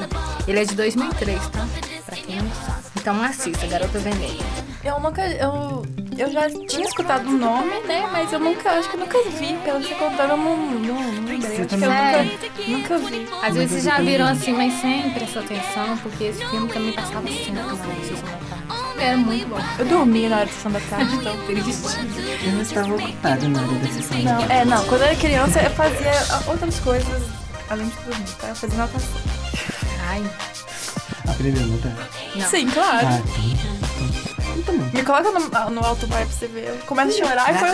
Ele 0.48 0.60
é 0.60 0.64
de 0.64 0.74
2003, 0.74 1.38
tá? 1.48 1.66
Pra 2.06 2.16
quem 2.16 2.36
não 2.40 2.50
sabe. 2.64 2.82
Então 2.96 3.22
assista, 3.22 3.66
Garota 3.66 3.98
Veneno. 3.98 4.38
Eu 4.82 4.98
nunca. 5.00 5.22
Eu, 5.28 5.84
eu 6.18 6.30
já 6.30 6.48
tinha 6.50 6.86
escutado 6.86 7.28
o 7.28 7.32
nome, 7.32 7.80
né? 7.86 8.08
Mas 8.10 8.32
eu 8.32 8.38
nunca. 8.38 8.70
Acho 8.70 8.88
que 8.88 8.96
eu 8.96 9.00
nunca 9.00 9.18
vi. 9.30 9.56
Pelo 9.64 9.80
que 9.80 9.88
você 9.88 9.94
contando, 9.94 10.30
eu 10.30 10.36
não, 10.36 10.56
não, 10.56 11.12
não 11.12 11.24
lembrei. 11.24 11.36
Acho 11.38 11.56
que 11.56 11.62
eu 11.62 11.66
também 11.68 11.88
nunca, 12.68 12.96
nunca 12.96 12.98
vi. 12.98 13.28
Às 13.42 13.54
vezes 13.54 13.70
vocês 13.70 13.84
já 13.84 13.98
viram 13.98 14.26
assim, 14.26 14.52
mas 14.52 14.72
sem 14.80 15.10
prestar 15.10 15.40
atenção, 15.40 15.96
porque 15.98 16.24
esse 16.24 16.44
filme 16.46 16.68
também 16.68 16.92
passava 16.92 17.26
sempre 17.28 17.52
na 17.52 17.64
sessão 17.70 17.86
da 18.24 18.38
tarde. 18.48 18.76
Era 18.98 19.16
muito 19.16 19.46
bom. 19.48 19.58
Eu 19.78 19.84
dormi 19.84 20.28
na 20.28 20.36
hora 20.36 20.46
da 20.46 20.52
sessão 20.52 20.72
da 20.72 20.80
tarde, 20.80 21.14
então. 21.16 21.36
Triste. 21.46 21.98
Eu 22.44 22.52
não 22.52 22.62
estava 22.62 22.94
ocupado 22.94 23.48
na 23.48 23.60
hora 23.60 23.72
da 23.72 23.88
sessão. 23.88 24.18
Não, 24.22 24.42
é, 24.50 24.64
não. 24.64 24.84
Quando 24.86 25.00
eu 25.02 25.06
era 25.08 25.16
criança, 25.16 25.60
eu 25.60 25.70
fazia 25.70 26.12
outras 26.46 26.80
coisas 26.80 27.22
além 27.68 27.88
de 27.88 27.96
dormir, 27.96 28.28
tá? 28.40 28.48
Eu 28.48 28.54
fazia 28.56 28.78
natação. 28.78 29.20
Ai, 30.08 30.22
Aprendeu 31.28 31.62
a 31.62 31.66
notar? 31.66 31.92
não. 32.36 32.46
Sim, 32.48 32.68
claro. 32.68 33.06
Ah, 33.06 33.20
bom. 34.72 34.90
Me 34.92 35.02
coloca 35.02 35.30
no, 35.30 35.70
no 35.70 35.84
alto 35.84 36.06
vai 36.06 36.24
pra 36.24 36.34
você 36.34 36.46
ver. 36.46 36.68
Eu 36.68 36.76
começo 36.86 37.22
a 37.22 37.26
chorar 37.26 37.54
e 37.54 37.58
foi. 37.58 37.68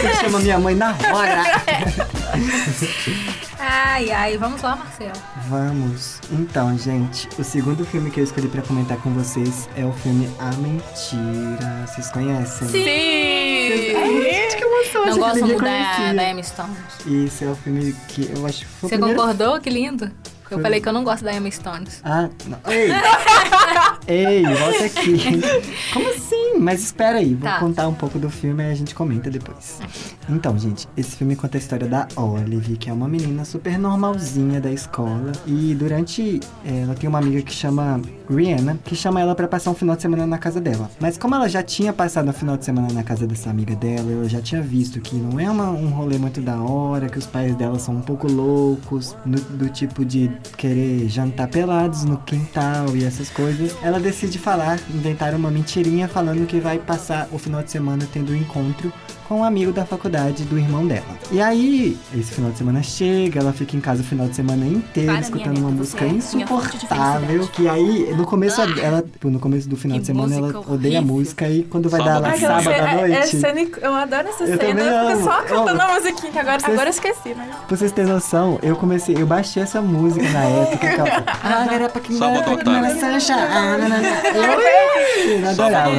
Você 0.00 0.14
chama 0.24 0.38
minha 0.40 0.58
mãe 0.58 0.74
na 0.74 0.94
hora. 1.12 1.42
Ai, 3.66 4.10
ai, 4.10 4.36
vamos 4.36 4.60
lá, 4.60 4.76
Marcelo. 4.76 5.12
Vamos. 5.48 6.18
Então, 6.30 6.76
gente, 6.76 7.28
o 7.38 7.44
segundo 7.44 7.84
filme 7.86 8.10
que 8.10 8.20
eu 8.20 8.24
escolhi 8.24 8.48
pra 8.48 8.60
comentar 8.60 8.98
com 8.98 9.10
vocês 9.14 9.68
é 9.76 9.84
o 9.86 9.92
filme 9.92 10.28
A 10.38 10.50
Mentira. 10.56 11.86
Vocês 11.86 12.10
conhecem? 12.10 12.68
Sim! 12.68 14.22
Gente, 14.22 14.56
que 14.56 14.64
emoção, 14.64 15.06
Não 15.06 15.18
gosto 15.18 15.46
muito 15.46 15.62
da, 15.62 16.12
da 16.12 16.30
Emma 16.30 16.42
Stone. 16.42 16.76
Isso 17.06 17.44
é 17.44 17.48
o 17.48 17.56
filme 17.56 17.94
que 18.08 18.30
eu 18.36 18.44
acho 18.44 18.58
que 18.60 18.64
foi 18.66 18.86
o 18.86 18.90
Você 18.90 18.96
primeiro... 18.96 19.18
concordou? 19.20 19.60
Que 19.60 19.70
lindo. 19.70 20.10
Eu 20.54 20.60
falei 20.62 20.80
que 20.80 20.88
eu 20.88 20.92
não 20.92 21.04
gosto 21.04 21.24
da 21.24 21.32
Emma 21.34 21.50
Stone. 21.50 21.86
Ah, 22.02 22.28
não. 22.46 22.58
Ei! 22.70 22.90
Ei, 24.06 24.42
volta 24.44 24.84
aqui. 24.84 25.18
Como 25.92 26.08
assim? 26.10 26.58
Mas 26.58 26.82
espera 26.82 27.18
aí, 27.18 27.34
vou 27.34 27.48
Tá. 27.48 27.58
contar 27.58 27.88
um 27.88 27.94
pouco 27.94 28.18
do 28.18 28.30
filme 28.30 28.62
e 28.62 28.70
a 28.70 28.74
gente 28.74 28.94
comenta 28.94 29.30
depois. 29.30 29.80
Então, 30.28 30.56
gente, 30.58 30.86
esse 30.96 31.16
filme 31.16 31.34
conta 31.36 31.56
a 31.56 31.60
história 31.60 31.86
da 31.86 32.06
Olive, 32.16 32.76
que 32.76 32.88
é 32.88 32.92
uma 32.92 33.08
menina 33.08 33.44
super 33.44 33.78
normalzinha 33.78 34.60
da 34.60 34.70
escola. 34.70 35.32
E 35.46 35.74
durante. 35.74 36.40
eh, 36.64 36.82
Ela 36.84 36.94
tem 36.94 37.08
uma 37.08 37.18
amiga 37.18 37.40
que 37.42 37.52
chama 37.52 38.00
Rihanna, 38.28 38.78
que 38.84 38.94
chama 38.94 39.20
ela 39.20 39.34
pra 39.34 39.48
passar 39.48 39.70
um 39.70 39.74
final 39.74 39.96
de 39.96 40.02
semana 40.02 40.26
na 40.26 40.36
casa 40.38 40.60
dela. 40.60 40.90
Mas 41.00 41.16
como 41.16 41.34
ela 41.34 41.48
já 41.48 41.62
tinha 41.62 41.92
passado 41.92 42.28
um 42.28 42.32
final 42.32 42.56
de 42.56 42.64
semana 42.64 42.92
na 42.92 43.02
casa 43.02 43.26
dessa 43.26 43.48
amiga 43.50 43.74
dela, 43.74 44.10
ela 44.12 44.28
já 44.28 44.40
tinha 44.40 44.60
visto 44.62 45.00
que 45.00 45.16
não 45.16 45.40
é 45.40 45.50
uma- 45.50 45.70
um 45.70 45.88
rolê 45.88 46.18
muito 46.18 46.40
da 46.40 46.56
hora, 46.60 47.08
que 47.08 47.18
os 47.18 47.26
pais 47.26 47.54
dela 47.56 47.78
são 47.78 47.94
um 47.96 48.00
pouco 48.02 48.30
loucos, 48.30 49.16
no- 49.24 49.38
do 49.40 49.68
tipo 49.70 50.04
de 50.04 50.30
querer 50.56 51.08
jantar 51.08 51.48
pelados 51.48 52.04
no 52.04 52.18
quintal 52.18 52.96
e 52.96 53.04
essas 53.04 53.30
coisas. 53.30 53.74
Ela 53.82 53.98
decide 53.98 54.38
falar, 54.38 54.78
inventar 54.92 55.34
uma 55.34 55.50
mentirinha 55.50 56.08
falando 56.08 56.46
que 56.46 56.60
vai 56.60 56.78
passar 56.78 57.28
o 57.32 57.38
final 57.38 57.62
de 57.62 57.70
semana 57.70 58.06
tendo 58.12 58.32
um 58.32 58.36
encontro 58.36 58.92
com 59.28 59.40
um 59.40 59.44
amigo 59.44 59.72
da 59.72 59.84
faculdade 59.86 60.44
do 60.44 60.58
irmão 60.58 60.86
dela. 60.86 61.04
E 61.32 61.40
aí, 61.40 61.96
esse 62.14 62.32
final 62.32 62.50
de 62.50 62.58
semana 62.58 62.82
chega, 62.82 63.40
ela 63.40 63.52
fica 63.52 63.76
em 63.76 63.80
casa 63.80 64.02
o 64.02 64.04
final 64.04 64.26
de 64.28 64.36
semana 64.36 64.66
inteiro 64.66 65.12
Para, 65.12 65.20
escutando 65.20 65.58
uma 65.58 65.70
música 65.70 66.04
é 66.04 66.08
insuportável. 66.08 67.48
Que 67.48 67.68
aí, 67.68 68.14
no 68.16 68.24
começo, 68.26 68.60
Ah, 68.60 68.66
ela, 68.80 69.04
no 69.24 69.38
começo 69.40 69.68
do 69.68 69.76
final 69.76 69.96
que 69.96 70.00
de 70.02 70.06
semana, 70.06 70.36
ela 70.36 70.60
odeia 70.68 70.98
a 70.98 71.02
música 71.02 71.48
e 71.48 71.62
quando 71.64 71.88
vai 71.88 72.00
dar 72.00 72.14
Sábado 72.14 72.42
lá 72.42 72.62
sábado 72.62 72.68
à 72.68 72.72
é- 72.72 72.94
é 73.04 73.08
noite. 73.08 73.40
cena 73.40 73.60
eu 73.80 73.94
adoro 73.94 74.28
essa 74.28 74.44
Eu 74.44 74.58
cena. 74.58 74.80
Eu 74.80 75.10
fico 75.16 75.24
só 75.24 75.42
cantando 75.42 75.82
a 75.82 75.94
musiquinha, 75.94 76.32
que 76.32 76.38
agora, 76.38 76.60
Vocês- 76.60 76.72
agora 76.72 76.88
eu 76.88 76.90
esqueci, 76.90 77.34
mas. 77.36 77.48
Pra 77.66 77.76
vocês 77.76 77.92
terem 77.92 78.12
noção, 78.12 78.58
eu 78.62 78.76
comecei, 78.76 79.16
eu 79.18 79.26
baixei 79.26 79.62
essa 79.62 79.80
música 79.80 80.28
na 80.30 80.44
época. 80.44 80.78
Que 80.78 80.86
ah, 81.42 81.66
era 81.72 81.88
pra 81.88 82.00
à 82.00 82.56
tarde. 82.64 83.00
Sancha. 83.00 83.34
Ah, 83.36 83.76
eu 85.42 85.48
adorava. 85.48 85.90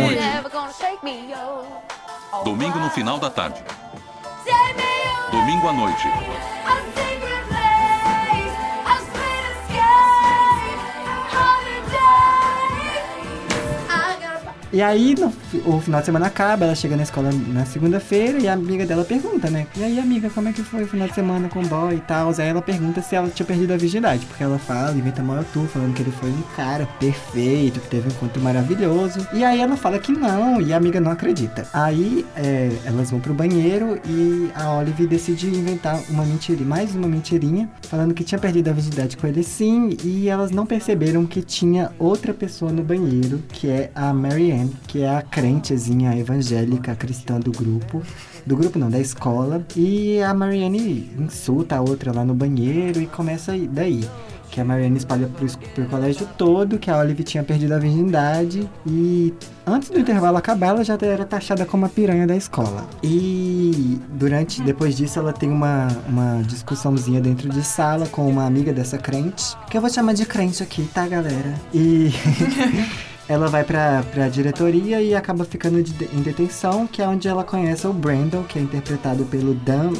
Domingo 2.44 2.80
no 2.80 2.90
final 2.90 3.20
da 3.20 3.30
tarde. 3.30 3.64
Domingo 5.32 5.68
à 5.68 5.74
noite. 5.74 6.08
E 14.74 14.82
aí, 14.82 15.16
no, 15.18 15.32
o 15.66 15.80
final 15.80 16.00
de 16.00 16.06
semana 16.06 16.28
acaba, 16.28 16.66
ela 16.66 16.76
chega 16.76 16.96
na 16.96 17.04
escola 17.04 17.30
na 17.48 17.66
segunda-feira 17.66 18.40
e 18.40 18.48
a 18.48 18.54
amiga 18.54 18.86
dela 18.86 19.06
pergunta, 19.06 19.50
né? 19.50 19.68
E 19.76 19.84
aí, 19.84 20.00
amiga, 20.00 20.30
como 20.30 20.50
é 20.50 20.54
que 20.54 20.64
foi 20.64 20.84
o 20.84 20.88
final 20.88 21.08
de 21.08 21.14
semana 21.14 21.48
com 21.48 21.62
o 21.62 21.68
boy 21.68 21.96
e 21.96 22.02
tal? 22.02 22.30
Aí 22.38 22.48
ela 22.48 22.62
pergunta 22.62 23.02
se 23.02 23.16
ela 23.16 23.30
tinha 23.30 23.46
perdido 23.46 23.74
a 23.74 23.78
virgindade, 23.78 24.26
porque 24.26 24.44
ela 24.44 24.58
fala, 24.58 24.92
inventa 24.92 25.22
maior 25.22 25.44
tour, 25.46 25.68
falando 25.68 25.94
que 25.94 26.02
ele 26.02 26.12
foi 26.12 26.30
um 26.30 26.42
cara 26.56 26.88
perfeito, 27.00 27.80
que 27.80 27.88
teve 27.88 28.08
um 28.08 28.12
encontro 28.12 28.42
maravilhoso. 28.42 29.26
E 29.34 29.44
aí 29.44 29.62
ela 29.62 29.78
fala 29.78 30.00
que 30.00 30.12
não, 30.12 30.62
e 30.62 30.74
a 30.74 30.78
amiga 30.78 31.00
não 31.00 31.12
acredita. 31.12 31.68
Aí 31.74 32.26
é, 32.36 32.72
elas 32.86 33.12
vão 33.12 33.20
pro 33.20 33.34
banheiro 33.34 34.00
e 34.06 34.50
a 34.56 34.74
Olive 34.74 35.08
decide 35.08 35.48
inventar 35.48 36.00
uma 36.10 36.26
mentirinha, 36.26 36.68
mais 36.68 36.96
uma 36.96 37.08
mentirinha, 37.08 37.70
falando 37.84 38.14
que 38.14 38.24
tinha 38.24 38.40
perdido 38.40 38.70
a 38.70 38.74
virgindade 38.74 39.16
com 39.18 39.28
ele 39.28 39.44
sim, 39.44 39.96
e 40.04 40.28
elas 40.28 40.52
não 40.52 40.66
perceberam 40.66 41.26
que 41.26 41.42
tinha 41.42 41.92
outra 42.00 42.34
pessoa 42.34 42.72
no 42.72 42.84
banheiro, 42.84 43.42
que 43.50 43.70
é 43.70 43.92
a 43.94 44.14
Marianne, 44.14 44.65
que 44.88 45.02
é 45.02 45.16
a 45.16 45.22
crentezinha 45.22 46.18
evangélica 46.18 46.96
cristã 46.96 47.40
do 47.40 47.52
grupo. 47.52 48.02
Do 48.46 48.56
grupo 48.56 48.78
não, 48.78 48.90
da 48.90 49.00
escola. 49.00 49.66
E 49.76 50.22
a 50.22 50.34
Marianne 50.34 51.12
insulta 51.18 51.78
a 51.78 51.82
outra 51.82 52.12
lá 52.14 52.24
no 52.24 52.34
banheiro 52.36 53.02
e 53.02 53.08
começa 53.08 53.52
aí- 53.54 53.68
daí. 53.68 54.08
Que 54.52 54.62
a 54.62 54.64
Marianne 54.64 54.96
espalha 54.98 55.28
pro, 55.28 55.46
pro 55.74 55.86
colégio 55.88 56.26
todo 56.38 56.78
que 56.78 56.90
a 56.90 56.98
Olive 57.00 57.24
tinha 57.24 57.44
perdido 57.44 57.74
a 57.74 57.80
virgindade. 57.80 58.70
E 58.86 59.34
antes 59.66 59.90
do 59.90 60.00
intervalo 60.00 60.38
acabar, 60.38 60.68
ela 60.68 60.84
já 60.84 60.98
era 61.02 61.26
taxada 61.26 61.66
como 61.66 61.86
a 61.86 61.90
piranha 61.90 62.26
da 62.26 62.38
escola. 62.38 62.88
E 63.04 64.00
durante, 64.14 64.62
depois 64.62 64.96
disso, 64.96 65.20
ela 65.20 65.34
tem 65.34 65.50
uma, 65.50 65.88
uma 66.08 66.42
discussãozinha 66.44 67.20
dentro 67.20 67.50
de 67.50 67.64
sala 67.64 68.06
com 68.08 68.30
uma 68.30 68.46
amiga 68.46 68.72
dessa 68.72 68.98
crente. 68.98 69.58
Que 69.70 69.76
eu 69.76 69.82
vou 69.82 69.90
chamar 69.90 70.14
de 70.14 70.26
crente 70.26 70.64
aqui, 70.64 70.88
tá, 70.94 71.06
galera? 71.08 71.56
E. 71.74 72.12
Ela 73.28 73.48
vai 73.48 73.64
pra, 73.64 74.04
pra 74.14 74.30
diretoria 74.30 75.02
e 75.02 75.16
acaba 75.16 75.44
ficando 75.46 75.82
de- 75.82 76.06
em 76.16 76.22
detenção, 76.22 76.86
que 76.86 77.02
é 77.02 77.08
onde 77.08 77.28
ela 77.28 77.44
conhece 77.44 77.88
o 77.88 77.94
Brandon, 77.94 78.44
que 78.44 78.60
é 78.60 78.62
interpretado 78.62 79.26
pelo 79.26 79.54
Dan 79.56 79.94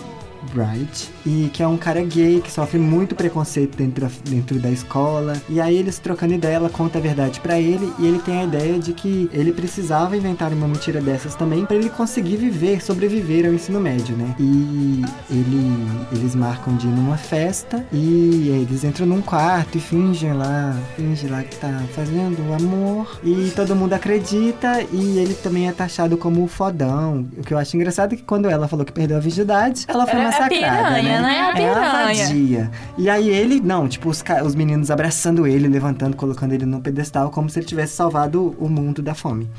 Bright, 0.54 1.10
e 1.26 1.50
que 1.54 1.64
é 1.64 1.68
um 1.68 1.78
cara 1.78 2.02
gay 2.04 2.42
que 2.42 2.52
sofre 2.52 2.78
muito 2.80 3.16
preconceito 3.16 3.78
dentro 3.78 4.06
da, 4.06 4.12
dentro 4.30 4.60
da 4.60 4.70
escola. 4.70 5.34
E 5.50 5.60
aí 5.60 5.76
eles 5.76 6.00
trocando 6.00 6.34
ideia, 6.34 6.56
ela 6.56 6.70
conta 6.70 6.98
a 6.98 7.02
verdade 7.02 7.40
pra 7.40 7.60
ele 7.60 7.92
e 8.00 8.06
ele 8.06 8.20
tem 8.20 8.40
a 8.40 8.44
ideia 8.44 8.80
de 8.80 8.94
que 8.94 9.30
ele 9.34 9.52
precisava 9.52 10.16
inventar 10.16 10.52
uma 10.54 10.68
mentira 10.68 11.02
dessas 11.02 11.36
também 11.36 11.66
pra 11.66 11.76
ele 11.76 11.90
conseguir 11.90 12.38
viver, 12.38 12.82
sobreviver 12.84 13.46
ao 13.46 13.54
ensino 13.54 13.80
médio, 13.80 14.16
né? 14.16 14.36
E 14.40 15.04
ele, 15.30 15.88
eles 16.12 16.36
marcam 16.36 16.76
de 16.76 16.88
ir 16.88 16.92
numa 16.92 17.18
festa 17.18 17.86
e 17.92 18.50
eles 18.50 18.84
entram 18.84 19.06
num 19.06 19.22
quarto 19.22 19.78
e 19.78 19.82
fingem 19.82 20.34
lá, 20.34 20.78
fingem 20.96 21.30
lá 21.30 21.44
que 21.44 21.56
tá 21.58 21.82
fazendo 21.94 22.50
o 22.50 22.54
amor 22.54 23.20
e 23.24 23.52
todo 23.56 23.76
mundo 23.76 23.94
acredita 23.94 24.82
e 24.92 25.18
ele 25.18 25.34
também 25.34 25.68
é 25.68 25.72
taxado 25.72 26.18
como 26.18 26.44
o 26.44 26.48
fodão. 26.48 27.26
O 27.38 27.42
que 27.42 27.54
eu 27.54 27.58
acho 27.58 27.76
engraçado 27.76 28.14
é 28.14 28.16
que 28.16 28.24
quando 28.24 28.50
ela 28.50 28.68
falou 28.68 28.86
que 28.86 28.92
perdeu 28.92 29.18
a 29.18 29.20
virgindade, 29.20 29.86
ela 29.88 30.06
foi 30.06 30.20
é 30.20 30.26
a 30.36 30.40
massacrada, 30.42 30.96
piranha, 30.96 31.22
né? 31.22 31.28
A 31.28 31.48
É 31.48 31.50
a 31.50 31.54
piranha. 31.54 32.26
vadia. 32.28 32.72
E 32.98 33.10
aí 33.10 33.30
ele, 33.30 33.60
não, 33.60 33.88
tipo, 33.88 34.10
os, 34.10 34.24
os 34.46 34.56
meninos 34.56 34.92
abraçando 34.92 35.46
ele, 35.48 35.68
levantando, 35.68 36.16
colocando 36.16 36.54
ele 36.54 36.66
num 36.66 36.82
pedestal, 36.82 37.30
como 37.30 37.50
se 37.50 37.60
ele 37.60 37.66
tivesse 37.66 37.94
salvado 37.96 38.56
o 38.60 38.70
mundo 38.70 39.02
da 39.02 39.14
fome. 39.14 39.50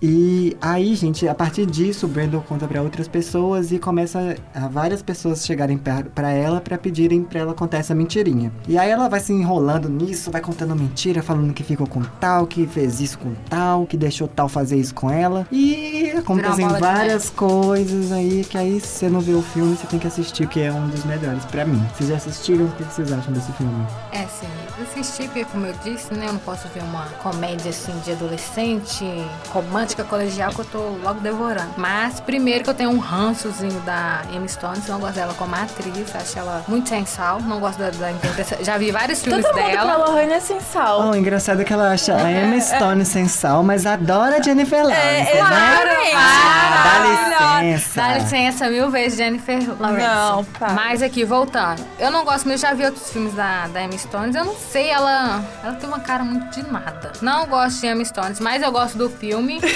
E 0.00 0.56
aí, 0.60 0.94
gente, 0.94 1.26
a 1.28 1.34
partir 1.34 1.66
disso, 1.66 2.06
o 2.06 2.08
Brandon 2.08 2.40
conta 2.40 2.66
pra 2.66 2.82
outras 2.82 3.08
pessoas 3.08 3.72
e 3.72 3.78
começa 3.78 4.36
a 4.54 4.68
várias 4.68 5.02
pessoas 5.02 5.44
chegarem 5.44 5.78
pra 5.78 6.30
ela 6.30 6.60
pra 6.60 6.76
pedirem 6.78 7.22
pra 7.22 7.40
ela 7.40 7.54
contar 7.54 7.78
essa 7.78 7.94
mentirinha. 7.94 8.52
E 8.68 8.78
aí 8.78 8.90
ela 8.90 9.08
vai 9.08 9.20
se 9.20 9.32
enrolando 9.32 9.88
nisso, 9.88 10.30
vai 10.30 10.40
contando 10.40 10.76
mentira, 10.76 11.22
falando 11.22 11.52
que 11.52 11.62
ficou 11.62 11.86
com 11.86 12.02
tal, 12.20 12.46
que 12.46 12.66
fez 12.66 13.00
isso 13.00 13.18
com 13.18 13.32
tal, 13.48 13.86
que 13.86 13.96
deixou 13.96 14.28
tal 14.28 14.48
fazer 14.48 14.76
isso 14.76 14.94
com 14.94 15.10
ela. 15.10 15.46
E 15.50 16.12
acontecem 16.16 16.68
várias 16.68 17.30
coisas 17.30 18.12
aí 18.12 18.44
que 18.44 18.58
aí 18.58 18.80
se 18.80 18.86
você 18.86 19.08
não 19.08 19.20
vê 19.20 19.32
o 19.32 19.42
filme, 19.42 19.76
você 19.76 19.86
tem 19.86 19.98
que 19.98 20.06
assistir, 20.06 20.46
que 20.48 20.60
é 20.60 20.72
um 20.72 20.88
dos 20.88 21.04
melhores 21.04 21.44
pra 21.46 21.64
mim. 21.64 21.82
Vocês 21.94 22.08
já 22.08 22.16
assistiram? 22.16 22.66
O 22.66 22.72
que 22.72 22.84
vocês 22.84 23.12
acham 23.12 23.32
desse 23.32 23.52
filme? 23.52 23.86
É, 24.12 24.26
sim. 24.26 24.46
Assisti, 24.82 25.24
porque 25.24 25.44
como 25.46 25.66
eu 25.66 25.74
disse, 25.82 26.12
né, 26.14 26.26
eu 26.28 26.32
não 26.34 26.40
posso 26.40 26.68
ver 26.68 26.82
uma 26.82 27.06
comédia 27.22 27.70
assim 27.70 27.92
de 28.04 28.12
adolescente, 28.12 29.04
romântica, 29.50 29.95
colegial, 30.04 30.52
que 30.52 30.60
eu 30.60 30.64
tô 30.64 30.78
logo 31.02 31.20
devorando. 31.20 31.70
Mas, 31.76 32.20
primeiro 32.20 32.64
que 32.64 32.70
eu 32.70 32.74
tenho 32.74 32.90
um 32.90 32.98
rançozinho 32.98 33.80
da 33.80 34.22
Emma 34.32 34.46
Stone, 34.48 34.80
não 34.88 35.00
gosto 35.00 35.14
dela 35.14 35.34
como 35.34 35.54
atriz, 35.54 36.14
acho 36.14 36.38
ela 36.38 36.64
muito 36.68 36.88
sensal, 36.88 37.40
não 37.40 37.60
gosto 37.60 37.78
da, 37.78 37.90
da 37.90 38.10
interpretação. 38.10 38.64
Já 38.64 38.78
vi 38.78 38.90
vários 38.90 39.22
filmes 39.22 39.44
Todo 39.44 39.54
mundo 39.54 39.64
pra 39.64 39.72
dela. 39.72 39.96
Lohane 40.06 40.32
é 40.32 40.40
sem 40.40 40.60
sal. 40.60 41.10
Oh, 41.10 41.14
engraçado 41.14 41.64
que 41.64 41.72
ela 41.72 41.92
acha 41.92 42.14
a 42.14 42.30
Emma 42.30 42.60
Stone 42.60 43.04
sensal, 43.04 43.62
mas 43.62 43.86
adora 43.86 44.36
a 44.38 44.42
Jennifer 44.42 44.82
Lawrence, 44.84 45.02
né? 45.02 45.32
exatamente. 45.32 46.16
Ah, 46.16 46.82
dá 46.84 47.62
licença. 47.62 48.00
Dá 48.00 48.14
licença 48.18 48.70
mil 48.70 48.90
vezes, 48.90 49.18
Jennifer 49.18 49.58
Lawrence. 49.80 50.06
Não, 50.06 50.44
para. 50.44 50.72
Mas 50.72 51.02
aqui, 51.02 51.24
voltando. 51.24 51.82
Eu 51.98 52.10
não 52.10 52.24
gosto, 52.24 52.46
mas 52.48 52.62
eu 52.62 52.68
já 52.68 52.74
vi 52.74 52.84
outros 52.84 53.10
filmes 53.10 53.34
da, 53.34 53.66
da 53.68 53.82
Emma 53.82 53.96
Stones. 53.96 54.34
Eu 54.34 54.44
não 54.44 54.54
sei, 54.54 54.88
ela, 54.88 55.42
ela 55.62 55.74
tem 55.74 55.88
uma 55.88 56.00
cara 56.00 56.24
muito 56.24 56.48
de 56.50 56.70
nada. 56.70 57.12
Não 57.20 57.46
gosto 57.46 57.80
de 57.80 57.86
Emma 57.86 58.04
Stones, 58.04 58.40
mas 58.40 58.62
eu 58.62 58.70
gosto 58.72 58.96
do 58.98 59.08
filme. 59.10 59.60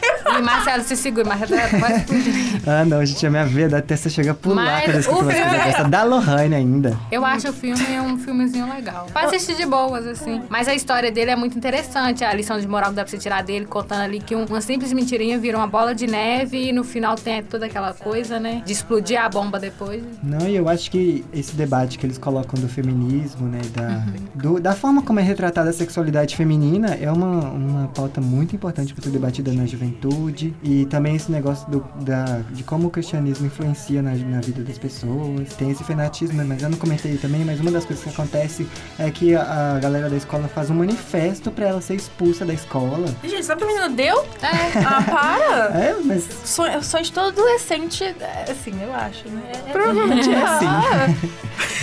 e 0.38 0.42
Marcelo 0.42 0.82
se 0.84 0.96
segura, 0.96 1.24
Marcelo 1.26 1.50
vai 1.80 1.96
explodir. 1.96 2.60
Ah, 2.66 2.84
não, 2.84 3.04
gente, 3.04 3.26
a 3.26 3.30
minha 3.30 3.44
vida 3.44 3.78
até 3.78 3.96
você 3.96 4.08
chega 4.10 4.32
a 4.32 4.34
pular 4.34 4.56
Mas 4.64 4.84
quando 4.84 4.94
eu 4.94 5.00
escuto 5.00 5.22
umas 5.22 5.34
filme- 5.34 5.50
coisas 5.50 5.66
dessa. 5.66 5.88
Da 5.88 6.02
Lohane 6.04 6.54
ainda. 6.54 6.98
Eu 7.10 7.24
acho 7.24 7.48
o 7.48 7.52
filme 7.52 7.82
um 8.00 8.18
filmezinho 8.18 8.68
legal. 8.72 9.06
Pra 9.12 9.22
assistir 9.26 9.56
de 9.56 9.66
boas, 9.66 10.06
assim. 10.06 10.42
Mas 10.48 10.68
a 10.68 10.74
história 10.74 11.10
dele 11.10 11.30
é 11.30 11.36
muito 11.36 11.56
interessante. 11.56 12.24
A 12.24 12.32
lição 12.32 12.58
de 12.60 12.66
moral 12.68 12.90
que 12.90 12.96
dá 12.96 13.02
pra 13.02 13.10
você 13.10 13.18
tirar 13.18 13.42
dele, 13.42 13.66
contando 13.66 14.02
ali 14.02 14.20
que 14.20 14.34
um- 14.36 14.44
uma 14.44 14.60
simples 14.60 14.92
mentirinha 14.92 15.38
vira 15.38 15.56
uma 15.56 15.66
bola 15.66 15.94
de 15.94 16.06
neve 16.06 16.68
e 16.68 16.72
no 16.72 16.84
final 16.84 17.16
tem 17.16 17.42
toda 17.42 17.66
aquela 17.66 17.92
coisa, 17.94 18.38
né? 18.38 18.62
De 18.64 18.72
explodir 18.72 19.20
a 19.20 19.28
bomba 19.28 19.58
depois. 19.58 20.02
Não, 20.22 20.46
e 20.48 20.56
eu 20.56 20.68
acho 20.68 20.90
que 20.90 21.24
esse 21.32 21.54
debate 21.56 21.98
que 21.98 22.06
eles 22.06 22.18
colocam 22.18 22.60
do 22.60 22.68
feminismo, 22.68 23.46
né, 23.48 23.60
da, 23.74 23.82
Uhum. 23.88 24.14
do- 24.34 24.60
da 24.60 24.72
forma 24.74 25.02
como 25.02 25.18
é 25.20 25.22
retratada 25.22 25.70
a 25.70 25.72
sexualidade 25.72 26.36
feminina, 26.36 26.94
é 27.00 27.10
uma, 27.10 27.48
uma 27.50 27.88
pauta 27.88 28.20
muito 28.20 28.54
importante 28.54 28.92
para 28.94 29.02
ser 29.04 29.10
debatida 29.10 29.52
na 29.52 29.64
juventude. 29.66 29.87
E 30.62 30.86
também 30.86 31.16
esse 31.16 31.30
negócio 31.30 31.68
do, 31.70 31.84
da, 32.02 32.40
de 32.52 32.62
como 32.62 32.88
o 32.88 32.90
cristianismo 32.90 33.46
influencia 33.46 34.02
na, 34.02 34.14
na 34.14 34.40
vida 34.40 34.62
das 34.62 34.78
pessoas. 34.78 35.54
Tem 35.56 35.70
esse 35.70 35.84
fanatismo, 35.84 36.44
mas 36.44 36.62
eu 36.62 36.68
não 36.68 36.78
comentei 36.78 37.16
também, 37.16 37.44
mas 37.44 37.60
uma 37.60 37.70
das 37.70 37.84
coisas 37.84 38.04
que 38.04 38.10
acontece 38.10 38.66
é 38.98 39.10
que 39.10 39.34
a, 39.34 39.76
a 39.76 39.78
galera 39.78 40.08
da 40.10 40.16
escola 40.16 40.48
faz 40.48 40.70
um 40.70 40.74
manifesto 40.74 41.50
para 41.50 41.66
ela 41.68 41.80
ser 41.80 41.94
expulsa 41.94 42.44
da 42.44 42.54
escola. 42.54 43.06
Gente, 43.24 43.44
sabe 43.44 43.60
que 43.62 43.64
a 43.64 43.66
menina 43.68 43.88
deu? 43.90 44.24
É. 44.42 44.78
Ah, 44.84 45.02
para! 45.02 45.78
É, 45.78 45.96
mas 46.04 46.26
Sonho, 46.44 46.82
sonho 46.82 47.04
de 47.04 47.12
todo 47.12 47.28
adolescente, 47.28 48.04
é, 48.04 48.46
assim, 48.50 48.72
eu 48.82 48.92
acho, 48.94 49.28
né? 49.28 49.42
É- 49.66 49.72
Provavelmente 49.72 50.30
é 50.30 50.42
Ah, 50.42 50.56
assim. 51.06 51.28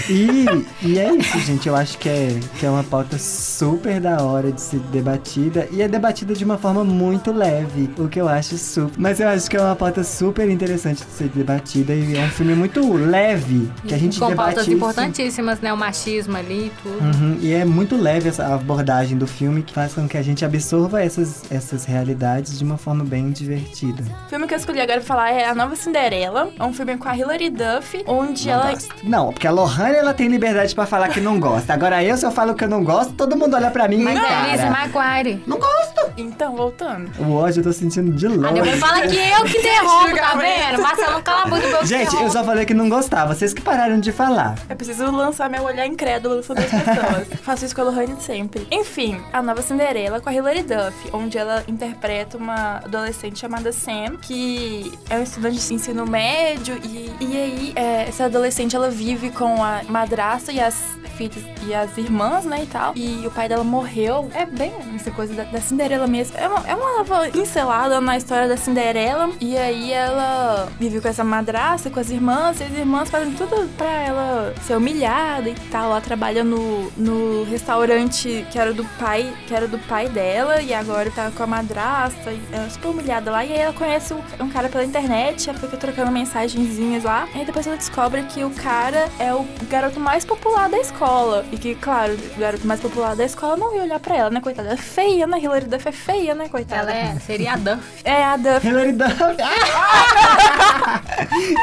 E, 0.09 0.45
e 0.83 0.99
é 0.99 1.13
isso, 1.15 1.39
gente. 1.39 1.67
Eu 1.67 1.75
acho 1.75 1.97
que 1.97 2.07
é, 2.07 2.39
que 2.59 2.65
é 2.65 2.69
uma 2.69 2.83
pauta 2.83 3.17
super 3.17 3.99
da 3.99 4.21
hora 4.23 4.51
de 4.51 4.61
ser 4.61 4.79
debatida. 4.91 5.67
E 5.71 5.81
é 5.81 5.87
debatida 5.87 6.33
de 6.33 6.43
uma 6.45 6.57
forma 6.57 6.83
muito 6.83 7.31
leve. 7.31 7.87
O 7.97 8.08
que 8.08 8.19
eu 8.19 8.27
acho 8.27 8.58
super. 8.58 8.93
Mas 8.99 9.19
eu 9.19 9.27
acho 9.29 9.49
que 9.49 9.55
é 9.58 9.62
uma 9.62 9.75
pauta 9.75 10.03
super 10.03 10.49
interessante 10.49 11.03
de 11.03 11.12
ser 11.12 11.29
debatida. 11.29 11.93
E 11.93 12.17
é 12.17 12.21
um 12.21 12.29
filme 12.29 12.53
muito 12.55 12.93
leve. 12.93 13.69
Que 13.88 13.93
a 13.93 13.97
gente 13.97 14.19
Com 14.19 14.29
debate. 14.29 14.45
pautas 14.47 14.67
isso. 14.67 14.75
importantíssimas, 14.75 15.60
né? 15.62 15.71
O 15.73 15.77
machismo 15.77 16.36
ali 16.38 16.67
e 16.67 16.71
tudo. 16.84 16.95
Uhum, 17.03 17.38
E 17.41 17.53
é 17.53 17.63
muito 17.65 17.95
leve 17.95 18.29
essa 18.29 18.53
abordagem 18.53 19.17
do 19.17 19.27
filme 19.27 19.63
que 19.63 19.73
faz 19.73 19.93
com 19.93 20.08
que 20.08 20.17
a 20.17 20.21
gente 20.21 20.43
absorva 20.45 21.01
essas, 21.03 21.43
essas 21.51 21.86
realidades 21.86 22.58
de 22.58 22.63
uma 22.63 22.77
forma 22.77 23.03
bem 23.03 23.31
divertida. 23.31 24.03
O 24.25 24.29
filme 24.29 24.47
que 24.47 24.53
eu 24.53 24.58
escolhi 24.58 24.79
agora 24.81 24.99
pra 24.99 25.08
falar 25.08 25.31
é 25.31 25.45
A 25.47 25.55
Nova 25.55 25.75
Cinderela. 25.75 26.49
É 26.60 26.63
um 26.63 26.73
filme 26.73 26.97
com 26.97 27.08
a 27.10 27.17
Hilary 27.17 27.49
Duff, 27.49 28.03
onde 28.08 28.47
Não 28.47 28.53
ela. 28.53 28.71
gosto. 28.71 28.95
Não, 29.03 29.31
porque 29.31 29.47
a 29.47 29.51
Lohane 29.51 29.95
ela 29.95 30.13
tem 30.13 30.27
liberdade 30.27 30.73
pra 30.75 30.86
falar 30.86 31.10
que 31.10 31.21
não 31.21 31.39
gosta. 31.39 31.73
Agora 31.73 32.03
eu, 32.03 32.17
se 32.17 32.25
eu 32.25 32.31
falo 32.31 32.53
que 32.55 32.63
eu 32.63 32.69
não 32.69 32.84
gosto, 32.84 33.13
todo 33.13 33.36
mundo 33.36 33.55
olha 33.55 33.69
pra 33.71 33.88
mim 33.88 34.03
Mas 34.03 34.15
e 34.19 34.25
é 34.25 34.51
Lizzie. 34.51 34.67
McGuire. 34.67 35.43
Não 35.47 35.58
gosto! 35.58 36.12
Então, 36.17 36.55
voltando. 36.55 37.10
O 37.19 37.34
ódio 37.34 37.60
eu 37.60 37.63
tô 37.63 37.73
sentindo 37.86 38.12
de 38.15 38.26
A 38.26 38.30
longe. 38.30 38.54
depois 38.54 38.80
fala 38.80 39.02
que 39.02 39.17
eu 39.17 39.43
que 39.43 39.62
derrubo, 39.62 40.15
tá 40.15 40.36
vendo? 40.36 40.82
Marcelo, 40.82 41.21
cala 41.21 41.41
a 41.43 41.45
boca 41.48 41.62
do 41.62 41.67
meu 41.67 41.86
Gente, 41.86 42.15
eu 42.15 42.30
só 42.30 42.43
falei 42.43 42.65
que 42.65 42.74
não 42.74 42.89
gostava, 42.89 43.34
vocês 43.34 43.54
que 43.54 43.62
pararam 43.62 44.00
de 44.00 44.12
falar. 44.12 44.56
Eu 44.69 44.76
preciso 44.76 45.06
lançar 45.12 45.50
meu 45.50 45.63
olhar 45.63 45.86
incrédulo 45.86 46.43
sobre 46.43 46.63
as 46.63 46.71
pessoas. 46.71 47.28
Faço 47.43 47.65
isso 47.65 47.76
com 47.76 47.82
a 47.82 47.86
Lohane 47.86 48.15
sempre. 48.19 48.67
Enfim, 48.71 49.21
A 49.32 49.41
Nova 49.41 49.62
Cinderela 49.62 50.19
com 50.19 50.30
a 50.30 50.34
Hilary 50.34 50.63
Duff, 50.63 51.10
onde 51.13 51.38
ela 51.38 51.63
interpreta 51.67 52.38
uma 52.38 52.78
adolescente 52.78 53.39
chamada 53.39 53.71
Sam, 53.71 54.17
que 54.21 54.91
é 55.10 55.17
um 55.17 55.24
estudante 55.24 55.60
de 55.60 55.74
ensino 55.74 56.06
médio. 56.06 56.78
E, 56.84 57.12
e 57.19 57.38
aí, 57.38 57.74
é, 57.76 58.08
essa 58.08 58.26
adolescente, 58.26 58.76
ela 58.76 58.89
vive 58.89 59.30
com 59.30 59.63
a 59.63 59.82
madrasta 59.88 60.52
e 60.52 60.60
as 60.60 60.76
filhas 61.15 61.43
e 61.65 61.74
as 61.74 61.98
irmãs, 61.98 62.45
né, 62.45 62.63
e 62.63 62.67
tal. 62.67 62.93
E 62.95 63.26
o 63.26 63.32
pai 63.32 63.48
dela 63.48 63.63
morreu. 63.63 64.30
É 64.34 64.45
bem 64.45 64.74
essa 64.95 65.12
coisa 65.12 65.34
da, 65.34 65.43
da 65.43 65.62
Cinderela 65.62 66.08
mesmo. 66.08 66.38
É 66.38 66.48
uma, 66.48 66.67
é 66.67 66.76
uma 66.76 66.98
nova 66.98 67.28
pincelada 67.75 67.99
na 67.99 68.17
história 68.17 68.47
da 68.47 68.57
Cinderela. 68.57 69.29
E 69.41 69.57
aí 69.57 69.91
ela 69.91 70.69
vive 70.79 71.01
com 71.01 71.07
essa 71.07 71.23
madrasta, 71.23 71.89
com 71.89 71.99
as 71.99 72.09
irmãs, 72.09 72.59
e 72.59 72.63
as 72.63 72.71
irmãs 72.71 73.09
fazem 73.09 73.33
tudo 73.33 73.69
pra 73.77 73.91
ela 73.91 74.53
ser 74.65 74.77
humilhada 74.77 75.49
e 75.49 75.55
tal. 75.71 75.91
Ela 75.91 76.01
trabalha 76.01 76.43
no, 76.43 76.89
no 76.91 77.43
restaurante 77.43 78.45
que 78.51 78.57
era 78.57 78.73
do 78.73 78.85
pai, 78.99 79.31
que 79.47 79.53
era 79.53 79.67
do 79.67 79.77
pai 79.79 80.07
dela, 80.07 80.61
e 80.61 80.73
agora 80.73 81.11
tá 81.11 81.31
com 81.31 81.43
a 81.43 81.47
madrasta, 81.47 82.31
e 82.31 82.41
ela 82.51 82.65
é 82.65 82.69
super 82.69 82.89
humilhada 82.89 83.31
lá. 83.31 83.43
E 83.43 83.53
aí 83.53 83.59
ela 83.59 83.73
conhece 83.73 84.13
um, 84.13 84.49
cara 84.49 84.69
pela 84.69 84.83
internet, 84.83 85.49
ela 85.49 85.59
fica 85.59 85.77
trocando 85.77 86.11
mensagenzinhas 86.11 87.03
lá. 87.03 87.27
E 87.35 87.39
aí 87.39 87.45
depois 87.45 87.67
ela 87.67 87.77
descobre 87.77 88.23
que 88.23 88.43
o 88.43 88.49
cara 88.51 89.09
é 89.19 89.33
o 89.33 89.45
garoto 89.69 89.99
mais 89.99 90.23
popular 90.23 90.69
da 90.69 90.79
escola. 90.79 91.45
E 91.51 91.57
que, 91.57 91.75
claro, 91.75 92.13
o 92.35 92.39
garoto 92.39 92.65
mais 92.65 92.79
popular 92.79 93.15
da 93.15 93.25
escola 93.25 93.57
não 93.57 93.75
ia 93.75 93.83
olhar 93.83 93.99
pra 93.99 94.15
ela, 94.15 94.29
né, 94.29 94.39
coitada? 94.39 94.73
É 94.73 94.77
feia, 94.77 95.27
né? 95.27 95.39
Hilary 95.39 95.65
Duff 95.65 95.88
é 95.88 95.91
feia, 95.91 96.33
né, 96.33 96.47
coitada? 96.47 96.91
Ela 96.91 97.15
é, 97.15 97.19
seria 97.19 97.57
Duff. 97.65 97.84
É 98.04 98.23
a 98.23 98.38
Duff. 98.38 98.67
Hilary 98.67 98.91
Duff. 98.91 99.15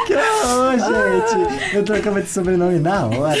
que 0.05 0.13
horror, 0.13 0.77
gente. 0.77 1.75
Eu 1.75 1.83
trocava 1.85 2.21
de 2.21 2.27
sobrenome 2.27 2.79
na 2.79 3.05
hora. 3.05 3.37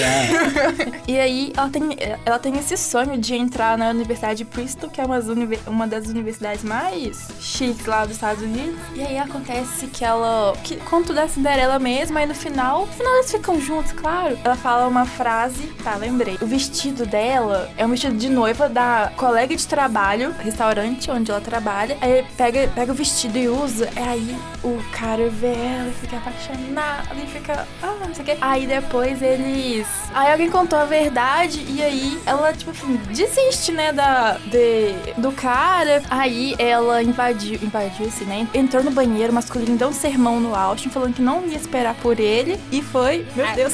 E 1.05 1.19
aí 1.19 1.51
ela 1.57 1.69
tem, 1.69 1.97
ela 2.25 2.39
tem 2.39 2.57
esse 2.57 2.77
sonho 2.77 3.17
de 3.17 3.35
entrar 3.35 3.77
na 3.77 3.89
Universidade 3.89 4.37
de 4.37 4.45
Princeton, 4.45 4.87
que 4.87 5.01
é 5.01 5.05
uma, 5.05 5.19
uma 5.67 5.85
das 5.85 6.07
universidades 6.07 6.63
mais 6.63 7.27
chiques 7.39 7.85
lá 7.85 8.05
dos 8.05 8.15
Estados 8.15 8.41
Unidos. 8.41 8.79
E 8.95 9.01
aí 9.01 9.17
acontece 9.17 9.87
que 9.87 10.05
ela. 10.05 10.55
Que, 10.63 10.77
conto 10.77 11.13
da 11.13 11.27
Cinderela 11.27 11.77
mesmo, 11.79 12.17
aí 12.17 12.25
no 12.25 12.33
final. 12.33 12.85
No 12.85 12.93
final 12.93 13.13
eles 13.15 13.31
ficam 13.31 13.59
juntos, 13.59 13.91
claro. 13.91 14.37
Ela 14.43 14.55
fala 14.55 14.87
uma 14.87 15.05
frase. 15.05 15.63
Tá, 15.83 15.95
lembrei. 15.95 16.37
O 16.41 16.45
vestido 16.45 17.05
dela 17.05 17.69
é 17.77 17.85
um 17.85 17.89
vestido 17.89 18.15
de 18.15 18.29
noiva 18.29 18.69
da 18.69 19.11
colega 19.17 19.53
de 19.53 19.67
trabalho, 19.67 20.33
restaurante 20.39 21.11
onde 21.11 21.29
ela 21.29 21.41
trabalha. 21.41 21.97
Aí 21.99 22.25
pega, 22.37 22.52
pega 22.73 22.91
o 22.91 22.95
vestido 22.95 23.37
e 23.37 23.47
usa. 23.47 23.89
É 23.95 24.03
aí 24.03 24.37
o 24.63 24.81
cara 24.91 25.29
vê 25.29 25.47
ela 25.47 25.89
e 25.89 25.93
fica 25.93 26.17
apaixonado 26.17 27.17
e 27.21 27.27
fica. 27.27 27.67
Ah, 27.81 27.95
não 28.05 28.13
sei 28.13 28.23
o 28.23 28.25
quê. 28.25 28.37
Aí 28.41 28.67
depois 28.67 29.21
eles. 29.21 29.87
Aí 30.13 30.31
alguém 30.31 30.49
contou 30.49 30.77
a 30.79 30.85
verdade 30.85 31.65
e 31.67 31.81
aí 31.81 32.19
ela, 32.25 32.53
tipo 32.53 32.71
assim, 32.71 32.95
desiste, 33.09 33.71
né, 33.71 33.91
da. 33.91 34.37
De, 34.45 35.13
do 35.17 35.31
cara. 35.31 36.01
Aí 36.09 36.55
ela 36.57 37.01
invadiu. 37.01 37.59
Invadiu 37.61 38.07
esse, 38.07 38.23
né? 38.25 38.47
Entrou 38.53 38.83
no 38.83 38.91
banheiro 38.91 39.33
masculino, 39.33 39.77
deu 39.77 39.89
um 39.89 39.93
sermão 39.93 40.39
no 40.39 40.55
Austin, 40.55 40.89
falando 40.89 41.13
que 41.13 41.21
não 41.21 41.45
ia 41.45 41.57
esperar 41.57 41.95
por 41.95 42.19
ele. 42.19 42.59
E 42.71 42.81
foi. 42.81 43.25
Meu 43.35 43.45
Ai. 43.45 43.55
Deus. 43.55 43.73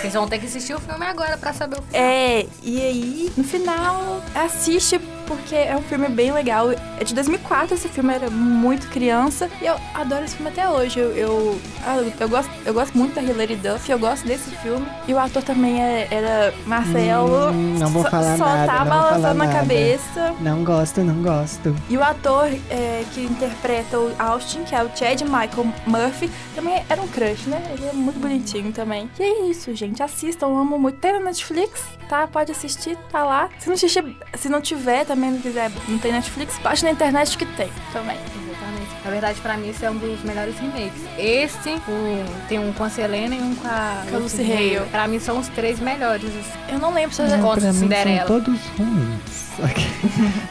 Vocês 0.00 0.12
vão 0.12 0.28
ter 0.28 0.38
que 0.38 0.46
assistir 0.46 0.74
o 0.74 0.78
filme 0.78 1.04
agora 1.04 1.36
pra 1.38 1.52
saber 1.52 1.78
o 1.78 1.82
final. 1.82 2.00
É, 2.00 2.46
e 2.62 2.80
aí, 2.80 3.32
no 3.36 3.42
final, 3.42 4.22
assiste 4.34 5.00
porque 5.26 5.54
é 5.54 5.76
um 5.76 5.82
filme 5.82 6.08
bem 6.08 6.32
legal. 6.32 6.70
É 6.70 7.04
de 7.04 7.14
2004 7.14 7.74
esse 7.74 7.88
filme, 7.88 8.14
era 8.14 8.30
muito 8.30 8.88
criança. 8.88 9.50
E 9.60 9.66
eu 9.66 9.76
adoro 9.94 10.24
esse 10.24 10.36
filme 10.36 10.50
até 10.50 10.68
hoje. 10.68 10.98
Eu, 10.98 11.10
eu, 11.12 11.60
ah, 11.84 11.96
eu, 12.18 12.28
gosto, 12.28 12.50
eu 12.64 12.74
gosto 12.74 12.96
muito 12.96 13.14
da 13.14 13.22
Hilary 13.22 13.56
Duff, 13.56 13.90
eu 13.90 13.98
gosto 13.98 14.26
desse 14.26 14.50
filme. 14.56 14.86
E 15.06 15.14
o 15.14 15.18
ator 15.18 15.42
também 15.42 15.82
é- 15.82 16.08
era 16.10 16.54
Marcelo. 16.66 17.50
Hum, 17.50 17.76
não 17.78 17.88
vou 17.88 18.02
só, 18.02 18.10
falar 18.10 18.36
só 18.36 18.44
nada, 18.44 18.66
tá 18.66 18.78
vou 18.78 18.92
falar 18.92 19.10
balançando 19.10 19.42
a 19.42 19.48
cabeça. 19.48 20.34
Não 20.40 20.64
gosto, 20.64 21.00
não 21.02 21.22
gosto. 21.22 21.74
E 21.88 21.96
o 21.96 22.02
ator 22.02 22.48
é, 22.70 23.04
que 23.12 23.22
interpreta 23.22 23.98
o 23.98 24.14
Austin, 24.18 24.64
que 24.64 24.74
é 24.74 24.82
o 24.82 24.90
Chad 24.96 25.20
Michael 25.22 25.66
Murphy, 25.86 26.30
também 26.54 26.84
era 26.88 27.00
um 27.00 27.08
crush, 27.08 27.46
né? 27.46 27.62
Ele 27.72 27.86
é 27.88 27.92
muito 27.92 28.18
bonitinho 28.18 28.72
também. 28.72 29.10
E 29.18 29.22
é 29.22 29.48
isso, 29.48 29.74
gente. 29.74 30.02
Assistam, 30.02 30.46
eu 30.46 30.56
amo 30.56 30.78
muito. 30.78 30.98
Tem 30.98 31.12
na 31.12 31.20
Netflix, 31.20 31.82
tá? 32.08 32.26
Pode 32.26 32.52
assistir, 32.52 32.96
tá 33.10 33.24
lá. 33.24 33.48
Se 33.58 33.66
não, 33.66 33.74
assistir, 33.74 34.16
se 34.34 34.48
não 34.48 34.60
tiver, 34.60 35.04
também 35.04 35.15
não 35.18 35.38
quiser, 35.40 35.70
não 35.88 35.98
tem 35.98 36.12
Netflix, 36.12 36.58
baixa 36.58 36.86
na 36.86 36.92
internet 36.92 37.36
que 37.36 37.46
tem 37.46 37.68
também. 37.92 38.16
Exatamente. 38.16 38.86
Na 39.04 39.10
verdade, 39.10 39.40
pra 39.40 39.56
mim, 39.56 39.68
esse 39.70 39.84
é 39.84 39.90
um 39.90 39.96
dos 39.96 40.22
melhores 40.24 40.56
remakes. 40.58 41.00
Esse, 41.18 41.70
o- 41.88 42.46
tem 42.48 42.58
um 42.58 42.72
com 42.72 42.84
a 42.84 42.90
Selena 42.90 43.34
e 43.34 43.40
um 43.40 43.54
com 43.54 43.68
a, 43.68 44.02
Lucy 44.12 44.42
Hale. 44.42 44.80
Pra 44.90 45.06
mim, 45.06 45.18
são 45.20 45.38
os 45.38 45.48
três 45.48 45.78
melhores. 45.78 46.30
Eu 46.68 46.78
não 46.78 46.92
lembro 46.92 47.14
se 47.14 47.22
eu 47.22 47.28
já... 47.28 47.36
Mim 47.36 47.72
Cinderela. 47.72 48.26
são 48.26 48.40
todos 48.40 48.60
ruins. 48.78 49.46
Ok. 49.56 49.82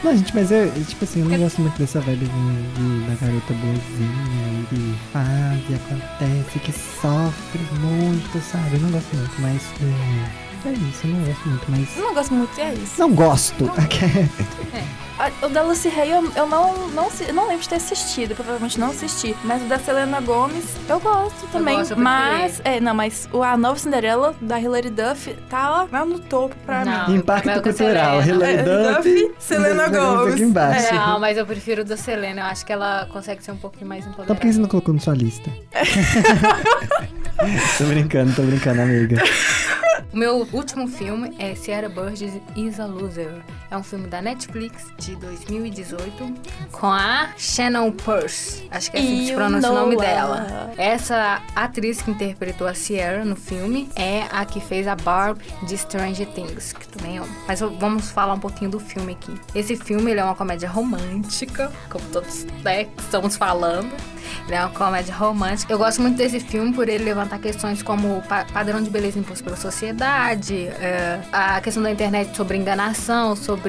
não, 0.04 0.18
gente, 0.18 0.34
mas 0.34 0.50
eu, 0.50 0.66
eu, 0.66 0.84
tipo 0.84 1.04
assim, 1.04 1.20
eu 1.20 1.28
não 1.30 1.38
gosto 1.38 1.62
muito 1.62 1.78
dessa 1.78 2.02
vibe 2.02 2.26
de, 2.26 2.26
de- 2.26 3.08
da 3.08 3.14
garota 3.24 3.54
boazinha 3.54 4.64
e 4.64 4.66
que 4.68 4.96
faz 5.14 5.62
e 5.70 5.76
acontece, 5.76 6.58
que 6.60 6.72
sofre 6.72 7.60
muito, 7.82 8.42
sabe? 8.42 8.78
Eu 8.78 8.80
não 8.80 8.90
gosto 8.90 9.16
muito, 9.16 9.42
mas 9.42 9.62
é, 9.80 10.45
é 10.70 10.74
isso, 10.74 11.08
eu 11.08 11.12
não 11.12 11.24
gosto 11.24 11.50
muito, 11.50 11.66
mas. 11.70 11.98
Eu 11.98 12.04
não 12.04 12.14
gosto 12.14 12.34
muito, 12.34 12.58
e 12.58 12.62
é 12.62 12.74
isso. 12.74 13.00
Não 13.00 13.12
gosto! 13.12 13.66
Ok. 13.66 14.08
A- 15.18 15.32
O 15.46 15.48
da 15.48 15.62
Lucy 15.62 15.88
Hay 15.88 16.12
eu, 16.12 16.30
eu 16.36 16.46
não, 16.46 16.90
não, 16.90 17.08
eu 17.26 17.34
não 17.34 17.48
lembro 17.48 17.62
de 17.64 17.70
ter 17.70 17.76
assistido, 17.76 18.36
provavelmente 18.36 18.78
não 18.78 18.90
assisti. 18.90 19.34
Mas 19.46 19.62
o 19.62 19.66
da 19.66 19.80
Selena 19.80 20.20
Gomes 20.20 20.66
eu 20.90 21.00
gosto 21.00 21.48
também. 21.54 21.78
gosto, 21.78 21.92
eu 21.92 21.98
mas, 21.98 22.60
é, 22.66 22.82
não, 22.82 22.94
mas 22.94 23.30
o 23.32 23.42
A 23.42 23.56
Nova 23.56 23.80
Cinderela 23.80 24.36
da 24.42 24.60
Hilary 24.60 24.90
Duff 24.90 25.34
tá 25.50 25.70
lá, 25.70 25.88
lá 25.90 26.04
no 26.06 26.20
topo 26.20 26.54
pra 26.66 26.84
Não. 26.84 27.08
mim. 27.08 27.16
Impacto 27.20 27.62
cultural. 27.62 28.22
Hilary 28.22 28.56
É, 28.58 28.64
Duff, 28.64 29.10
Duff, 29.10 29.36
Selena 29.40 29.88
Gomez. 29.88 30.34
aqui 30.34 30.44
embaixo. 30.44 30.94
Não, 30.94 31.18
mas 31.18 31.38
eu 31.38 31.46
prefiro 31.46 31.84
o 31.84 31.86
da 31.86 31.96
Selena. 31.96 32.42
Eu 32.42 32.46
acho 32.48 32.66
que 32.66 32.74
ela 32.74 33.08
consegue 33.10 33.42
ser 33.42 33.54
um 33.54 33.58
pouquinho 33.58 33.88
mais 33.88 34.02
Então 34.02 34.12
empoderada. 34.16 34.36
por 34.36 34.42
que 34.46 34.52
você 34.54 34.60
não 34.60 34.68
colocou 34.68 34.94
na 34.94 35.00
sua 35.00 35.14
lista? 35.16 35.50
tô 37.78 37.84
brincando, 37.86 38.34
tô 38.34 38.42
brincando, 38.42 38.82
amiga. 38.82 39.24
O 40.16 40.18
meu 40.18 40.48
último 40.54 40.88
filme 40.88 41.36
é 41.38 41.54
Sierra 41.56 41.90
Burgess 41.90 42.42
is 42.56 42.80
a 42.80 42.86
Loser. 42.86 43.44
É 43.76 43.78
um 43.78 43.84
filme 43.84 44.08
da 44.08 44.22
Netflix 44.22 44.86
de 44.98 45.18
2018 45.18 46.34
com 46.72 46.88
a 46.88 47.28
Shannon 47.38 47.92
Pearce. 47.92 48.66
Acho 48.72 48.90
que 48.90 48.96
é 48.96 49.00
assim 49.02 49.18
que 49.20 49.26
se 49.28 49.34
pronuncia 49.34 49.70
o 49.70 49.76
nome 49.76 49.98
dela. 49.98 50.72
Essa 50.78 51.42
atriz 51.54 52.02
que 52.02 52.10
interpretou 52.10 52.66
a 52.68 52.74
Sierra 52.74 53.26
no 53.26 53.36
filme 53.36 53.90
é 53.98 54.24
a 54.32 54.46
que 54.46 54.62
fez 54.62 54.88
a 54.88 54.96
Barb 54.96 55.38
de 55.64 55.78
Stranger 55.78 56.26
Things, 56.28 56.72
que 56.72 56.88
também 56.88 57.18
amo. 57.18 57.28
Mas 57.46 57.60
eu- 57.60 57.78
vamos 57.78 58.10
falar 58.12 58.34
um 58.36 58.40
pouquinho 58.40 58.72
do 58.72 58.80
filme 58.80 59.12
aqui. 59.12 59.34
Esse 59.54 59.76
filme 59.76 60.10
ele 60.12 60.22
é 60.22 60.24
uma 60.24 60.36
comédia 60.36 60.70
romântica, 60.70 61.70
como 61.90 62.06
todos 62.14 62.46
né, 62.64 62.88
estamos 62.98 63.36
falando. 63.36 63.92
Ele 64.48 64.56
é 64.56 64.60
uma 64.62 64.70
comédia 64.70 65.14
romântica. 65.14 65.72
Eu 65.72 65.78
gosto 65.78 66.02
muito 66.02 66.18
desse 66.18 66.40
filme 66.40 66.74
por 66.74 66.88
ele 66.90 67.04
levantar 67.04 67.40
questões 67.40 67.84
como 67.84 68.22
pa- 68.24 68.46
padrão 68.52 68.82
de 68.82 68.90
beleza 68.90 69.20
imposto 69.20 69.44
pela 69.44 69.56
sociedade, 69.56 70.68
é, 70.68 71.20
a 71.32 71.60
questão 71.62 71.82
da 71.84 71.92
internet 71.92 72.36
sobre 72.36 72.58
enganação, 72.58 73.36
sobre. 73.36 73.65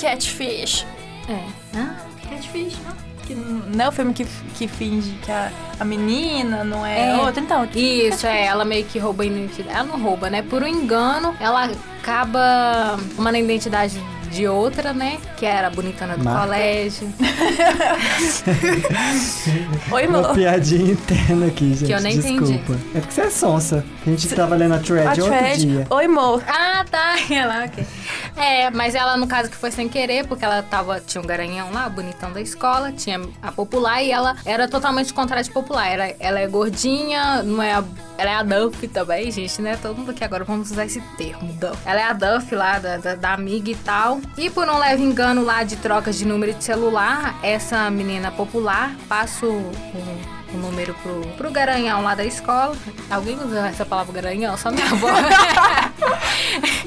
Catfish. 0.00 0.86
É. 1.28 1.78
Hã? 1.78 1.94
Catfish, 2.28 2.76
não? 2.84 3.10
Que 3.26 3.34
não 3.34 3.84
é 3.84 3.88
o 3.88 3.92
filme 3.92 4.12
que, 4.12 4.24
que 4.56 4.66
finge 4.66 5.10
que 5.22 5.30
a, 5.30 5.52
a 5.78 5.84
menina 5.84 6.64
não 6.64 6.84
é, 6.84 7.10
É. 7.12 7.16
outra, 7.18 7.40
então. 7.40 7.68
Isso, 7.74 8.26
é, 8.26 8.46
ela 8.46 8.64
meio 8.64 8.84
que 8.84 8.98
rouba 8.98 9.22
a 9.22 9.26
identidade. 9.26 9.76
Ela 9.78 9.84
não 9.86 10.02
rouba, 10.02 10.28
né? 10.28 10.42
Por 10.42 10.62
um 10.62 10.66
engano, 10.66 11.34
ela 11.38 11.70
acaba 12.00 12.98
tomando 13.14 13.34
a 13.36 13.38
identidade 13.38 14.00
de 14.30 14.46
outra, 14.46 14.92
né? 14.92 15.18
Que 15.36 15.44
era 15.46 15.66
a 15.66 15.70
bonitona 15.70 16.16
do 16.16 16.22
Marta. 16.24 16.46
colégio. 16.46 17.12
Oi, 19.92 20.06
Uma 20.06 20.32
piadinha 20.34 20.92
interna 20.92 21.46
aqui, 21.46 21.74
gente. 21.74 21.90
eu 21.92 22.00
nem 22.00 22.18
Desculpa. 22.18 22.44
entendi. 22.52 22.80
É 22.94 23.00
porque 23.00 23.12
você 23.12 23.20
é 23.22 23.30
sonsa. 23.30 23.84
A 24.06 24.10
gente 24.10 24.28
tava 24.34 24.54
lendo 24.54 24.74
a 24.74 24.78
thread 24.78 25.06
A 25.06 25.10
outro 25.10 25.26
Thread. 25.38 25.66
dia. 25.66 25.86
Oi, 25.90 26.04
amor. 26.04 26.42
Ah, 26.46 26.84
tá. 26.90 27.14
Ela, 27.30 27.64
ok. 27.64 27.84
É, 28.36 28.70
mas 28.70 28.94
ela, 28.94 29.16
no 29.16 29.26
caso, 29.26 29.50
que 29.50 29.56
foi 29.56 29.70
sem 29.70 29.88
querer, 29.88 30.26
porque 30.26 30.44
ela 30.44 30.62
tava. 30.62 31.00
Tinha 31.00 31.22
um 31.22 31.26
garanhão 31.26 31.70
lá, 31.72 31.88
bonitão 31.88 32.32
da 32.32 32.40
escola, 32.40 32.92
tinha 32.92 33.20
a 33.42 33.52
popular 33.52 34.02
e 34.02 34.10
ela 34.10 34.36
era 34.44 34.68
totalmente 34.68 35.12
contrária 35.12 35.42
de 35.44 35.50
popular. 35.50 35.86
Ela, 35.88 36.14
ela 36.18 36.40
é 36.40 36.46
gordinha, 36.46 37.42
não 37.42 37.62
é 37.62 37.74
a. 37.74 37.84
Ela 38.16 38.30
é 38.30 38.34
a 38.34 38.42
Duff 38.42 38.86
também, 38.88 39.30
gente, 39.30 39.62
né? 39.62 39.78
Todo 39.80 39.96
mundo 39.96 40.10
aqui 40.10 40.22
agora 40.22 40.44
vamos 40.44 40.70
usar 40.70 40.84
esse 40.84 41.00
termo, 41.16 41.52
Duff. 41.54 41.78
Ela 41.86 42.00
é 42.00 42.04
a 42.04 42.12
Duff 42.12 42.54
lá, 42.54 42.78
da, 42.78 42.98
da, 42.98 43.14
da 43.14 43.32
amiga 43.32 43.70
e 43.70 43.74
tal. 43.76 44.19
E 44.36 44.48
por 44.50 44.68
um 44.68 44.78
leve 44.78 45.02
engano 45.02 45.44
lá 45.44 45.62
de 45.62 45.76
trocas 45.76 46.16
de 46.16 46.24
número 46.24 46.54
de 46.54 46.64
celular, 46.64 47.38
essa 47.42 47.90
menina 47.90 48.30
popular 48.30 48.94
passa 49.08 49.46
o, 49.46 49.70
o- 50.52 50.56
o 50.56 50.60
número 50.60 50.94
pro, 51.02 51.20
pro 51.36 51.50
garanhão 51.50 52.02
lá 52.02 52.14
da 52.14 52.24
escola. 52.24 52.76
Alguém 53.10 53.36
usa 53.38 53.68
essa 53.68 53.84
palavra 53.84 54.12
garanhão? 54.12 54.56
Só 54.56 54.70
minha 54.70 54.86
avó. 54.86 55.08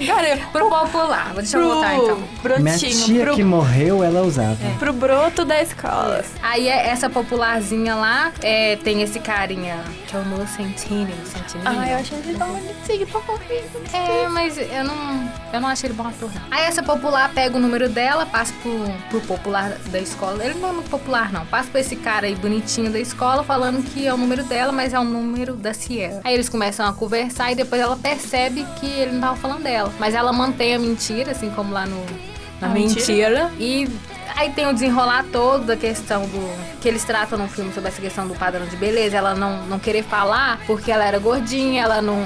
Cara, 0.06 0.38
Pro 0.52 0.70
popular. 0.70 1.34
Deixa 1.36 1.58
eu 1.58 1.62
pro 1.62 1.72
voltar 1.74 1.96
então. 1.96 2.18
Minha 2.18 2.60
brotinho, 2.60 3.06
tia 3.06 3.24
pro, 3.26 3.36
que 3.36 3.44
morreu, 3.44 4.04
ela 4.04 4.22
usava. 4.22 4.58
pro 4.80 4.92
broto 4.94 5.46
da 5.46 5.62
escola. 5.62 6.24
Aí 6.42 6.68
é- 6.68 6.88
essa 6.90 7.10
popularzinha 7.10 7.96
lá 7.96 8.32
é, 8.42 8.76
tem 8.78 9.02
esse 9.02 9.20
carinha 9.20 9.80
que 10.08 10.16
é 10.16 10.20
o 10.20 10.26
Noah 10.26 10.48
Centineo. 10.48 11.08
Ai, 11.66 11.94
eu 11.94 11.98
achei 11.98 12.18
ele 12.20 12.38
tão 12.38 12.48
bonitinho, 12.48 13.08
tão 13.08 13.22
fofinho. 13.22 13.64
É, 13.94 14.28
mas 14.30 14.58
eu 14.58 14.84
não, 14.84 15.32
eu 15.54 15.62
não 15.62 15.70
achei 15.70 15.88
ele 15.90 15.96
bom 15.96 16.08
ator, 16.08 16.30
não. 16.34 16.42
Aí 16.52 16.64
essa 16.66 16.82
popular 16.84 17.32
pega 17.34 17.56
o 17.56 17.60
número 17.60 17.88
dela, 17.90 18.26
passa 18.26 18.54
pro, 18.62 18.72
pro 19.10 19.22
popular 19.22 19.70
da 19.88 20.00
escola. 20.00 20.44
Ele 20.44 20.56
não 20.60 20.70
é 20.70 20.72
muito 20.74 20.90
popular, 20.90 21.32
não. 21.32 21.46
Passa 21.46 21.70
pra 21.70 21.80
esse 21.82 21.96
cara 21.96 22.26
aí 22.28 22.36
bonitinho 22.36 22.92
da 22.92 23.00
escola, 23.00 23.44
falando 23.54 23.84
que 23.84 24.08
é 24.08 24.12
o 24.12 24.18
número 24.18 24.44
dela, 24.44 24.72
mas 24.72 24.94
é 24.94 25.00
o 25.00 25.04
número 25.04 25.54
da 25.54 25.76
Sierra. 25.76 26.22
Aí 26.24 26.34
eles 26.34 26.50
começam 26.50 26.88
a 26.88 26.92
conversar 26.92 27.52
e 27.52 27.56
depois 27.56 27.80
ela 27.80 27.96
percebe 27.96 28.66
que 28.80 28.88
ele 28.88 29.12
não 29.12 29.22
tava 29.22 29.36
falando 29.36 29.62
dela. 29.62 29.94
Mas 30.00 30.16
ela 30.16 30.34
mantém 30.34 30.74
a 30.74 30.80
mentira, 30.80 31.34
assim 31.34 31.52
como 31.52 31.72
lá 31.72 31.86
no... 31.86 32.04
Na 32.60 32.70
mentira. 32.70 33.46
mentira? 33.46 33.52
E 33.60 33.88
Aí 34.36 34.52
tem 34.52 34.68
o 34.68 34.74
desenrolar 34.74 35.26
todo 35.32 35.66
da 35.66 35.78
questão 35.78 36.24
do. 36.28 36.80
que 36.82 36.88
eles 36.88 37.04
tratam 37.04 37.38
no 37.38 37.48
filme 37.48 37.72
sobre 37.74 37.90
essa 37.90 38.02
questão 38.02 38.28
do 38.28 38.34
padrão 38.36 38.66
de 38.66 38.76
beleza. 38.76 39.16
Ela 39.18 39.36
não, 39.36 39.64
não 39.68 39.80
querer 39.80 40.04
falar 40.04 40.60
porque 40.66 40.92
ela 40.92 41.06
era 41.06 41.20
gordinha, 41.20 41.84
ela 41.84 42.02
não. 42.02 42.20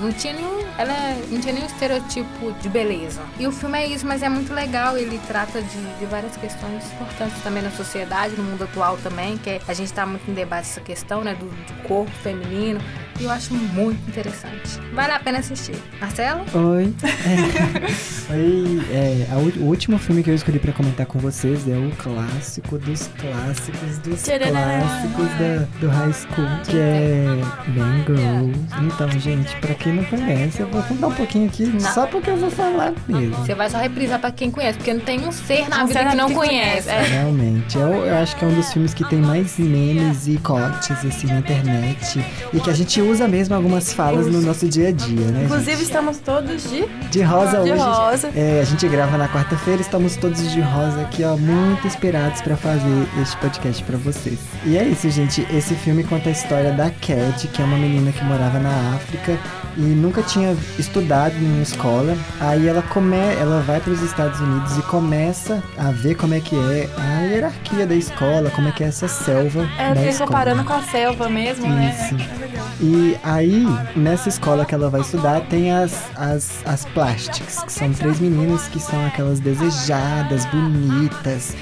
não 0.00 0.12
tinha 0.12 0.32
nenhum. 0.32 0.58
Ela 0.78 0.92
não 1.28 1.40
tinha 1.40 1.52
nenhum 1.52 1.66
estereotipo 1.66 2.52
de 2.60 2.68
beleza. 2.68 3.20
E 3.38 3.46
o 3.48 3.50
filme 3.52 3.78
é 3.78 3.86
isso, 3.86 4.06
mas 4.06 4.22
é 4.22 4.28
muito 4.28 4.52
legal. 4.54 4.96
Ele 4.96 5.20
trata 5.26 5.60
de, 5.60 5.80
de 5.98 6.06
várias 6.06 6.36
questões 6.36 6.84
importantes 6.92 7.42
também 7.42 7.62
na 7.64 7.70
sociedade, 7.72 8.36
no 8.36 8.44
mundo 8.44 8.62
atual 8.62 8.96
também, 8.98 9.36
que 9.38 9.50
é- 9.50 9.60
a 9.66 9.74
gente 9.74 9.92
tá 9.92 10.06
muito 10.06 10.30
em 10.30 10.34
debate 10.34 10.68
essa 10.68 10.80
questão, 10.80 11.22
né, 11.24 11.34
do, 11.34 11.46
do 11.46 11.82
corpo 11.88 12.12
feminino. 12.22 12.80
E 13.20 13.24
eu 13.24 13.30
acho 13.30 13.52
muito 13.54 13.98
interessante. 14.08 14.78
Vale 14.94 15.12
a 15.12 15.18
pena 15.18 15.38
assistir. 15.38 15.74
Marcelo? 16.00 16.44
Oi. 16.54 16.94
É. 17.02 18.08
Oi, 18.30 18.80
é, 18.92 19.26
a 19.32 19.36
o 19.38 19.64
último 19.64 19.98
filme 19.98 20.22
que 20.22 20.30
eu 20.30 20.34
escolhi 20.34 20.58
pra 20.58 20.72
comentar 20.72 21.06
com 21.06 21.18
vocês 21.18 21.66
é 21.66 21.72
o 21.76 21.90
clássico 21.96 22.78
dos 22.78 23.08
clássicos 23.18 23.98
dos 23.98 24.22
clássicos 24.22 25.28
da, 25.38 25.66
do 25.80 25.88
high 25.88 26.12
school, 26.12 26.46
que 26.64 26.76
é 26.76 27.24
Bang 27.68 28.04
Girls. 28.06 28.66
Então, 28.82 29.10
gente, 29.18 29.56
pra 29.56 29.74
quem 29.74 29.94
não 29.94 30.04
conhece, 30.04 30.60
eu 30.60 30.68
vou 30.68 30.82
contar 30.82 31.06
um 31.06 31.14
pouquinho 31.14 31.46
aqui, 31.48 31.64
Não. 31.66 31.80
só 31.80 32.06
porque 32.06 32.30
eu 32.30 32.36
vou 32.36 32.50
falar 32.50 32.92
mesmo. 33.08 33.34
Você 33.36 33.54
vai 33.54 33.70
só 33.70 33.78
reprisar 33.78 34.20
pra 34.20 34.30
quem 34.30 34.50
conhece, 34.50 34.76
porque 34.78 34.92
não 34.92 35.00
tem 35.00 35.26
um 35.26 35.32
ser 35.32 35.68
na 35.68 35.78
Não 35.78 35.86
vida 35.86 36.00
sei 36.00 36.08
que 36.10 36.16
não 36.16 36.28
que 36.28 36.34
conhece. 36.34 36.88
É. 36.90 37.02
Realmente, 37.02 37.78
eu, 37.78 37.88
eu 38.04 38.16
acho 38.18 38.36
que 38.36 38.44
é 38.44 38.48
um 38.48 38.54
dos 38.54 38.70
filmes 38.72 38.92
que 38.94 39.04
tem 39.08 39.20
mais 39.20 39.58
memes 39.58 40.28
e 40.28 40.36
cortes 40.38 40.90
assim 41.04 41.28
na 41.28 41.38
internet 41.38 42.22
e 42.52 42.60
que 42.60 42.68
a 42.70 42.74
gente 42.74 43.00
usa 43.08 43.26
mesmo 43.26 43.54
algumas 43.54 43.92
falas 43.92 44.26
no 44.26 44.40
nosso 44.40 44.68
dia 44.68 44.88
a 44.88 44.92
dia, 44.92 45.26
né? 45.26 45.44
Inclusive, 45.44 45.72
gente? 45.72 45.84
estamos 45.84 46.18
todos 46.18 46.70
de. 46.70 46.86
de 47.10 47.22
rosa 47.22 47.62
de 47.62 47.72
hoje. 47.72 47.82
rosa. 47.82 48.30
É, 48.34 48.60
a 48.60 48.64
gente 48.64 48.86
grava 48.88 49.16
na 49.16 49.28
quarta-feira, 49.28 49.80
estamos 49.80 50.16
todos 50.16 50.50
de 50.50 50.60
rosa 50.60 51.02
aqui, 51.02 51.24
ó, 51.24 51.36
muito 51.36 51.86
inspirados 51.86 52.40
pra 52.42 52.56
fazer 52.56 53.06
este 53.20 53.36
podcast 53.38 53.82
pra 53.84 53.96
vocês. 53.96 54.38
E 54.64 54.76
é 54.76 54.84
isso, 54.84 55.08
gente. 55.10 55.46
Esse 55.52 55.74
filme 55.74 56.04
conta 56.04 56.28
a 56.28 56.32
história 56.32 56.72
da 56.72 56.90
Cat, 56.90 57.48
que 57.48 57.62
é 57.62 57.64
uma 57.64 57.78
menina 57.78 58.12
que 58.12 58.24
morava 58.24 58.58
na 58.58 58.94
África 58.94 59.38
e 59.76 59.80
nunca 59.80 60.22
tinha 60.22 60.56
estudado 60.78 61.34
em 61.36 61.52
uma 61.52 61.62
escola. 61.62 62.16
Aí 62.40 62.66
ela 62.66 62.82
come, 62.82 63.16
ela 63.16 63.60
vai 63.60 63.80
para 63.80 63.92
os 63.92 64.02
Estados 64.02 64.40
Unidos 64.40 64.76
e 64.76 64.82
começa 64.82 65.62
a 65.78 65.90
ver 65.90 66.14
como 66.16 66.34
é 66.34 66.40
que 66.40 66.56
é 66.56 66.88
a 66.98 67.20
hierarquia 67.22 67.86
da 67.86 67.94
escola, 67.94 68.50
como 68.50 68.68
é 68.68 68.72
que 68.72 68.82
é 68.84 68.88
essa 68.88 69.06
selva 69.08 69.68
É, 69.78 69.94
da 69.94 70.04
escola. 70.06 70.26
comparando 70.30 70.64
com 70.64 70.72
a 70.72 70.82
selva 70.82 71.28
mesmo, 71.28 71.68
né? 71.68 71.94
Isso. 71.94 72.14
É 72.14 72.38
legal. 72.46 72.66
E 72.80 73.16
aí, 73.22 73.66
nessa 73.96 74.28
escola 74.28 74.64
que 74.64 74.74
ela 74.74 74.88
vai 74.88 75.00
estudar, 75.00 75.40
tem 75.42 75.72
as, 75.72 75.92
as, 76.16 76.60
as 76.64 76.84
Plastics, 76.86 77.62
que 77.64 77.72
são 77.72 77.92
três 77.92 78.20
meninas 78.20 78.68
que 78.68 78.80
são 78.80 79.04
aquelas 79.06 79.40
desejadas, 79.40 80.44
bonitas, 80.46 81.54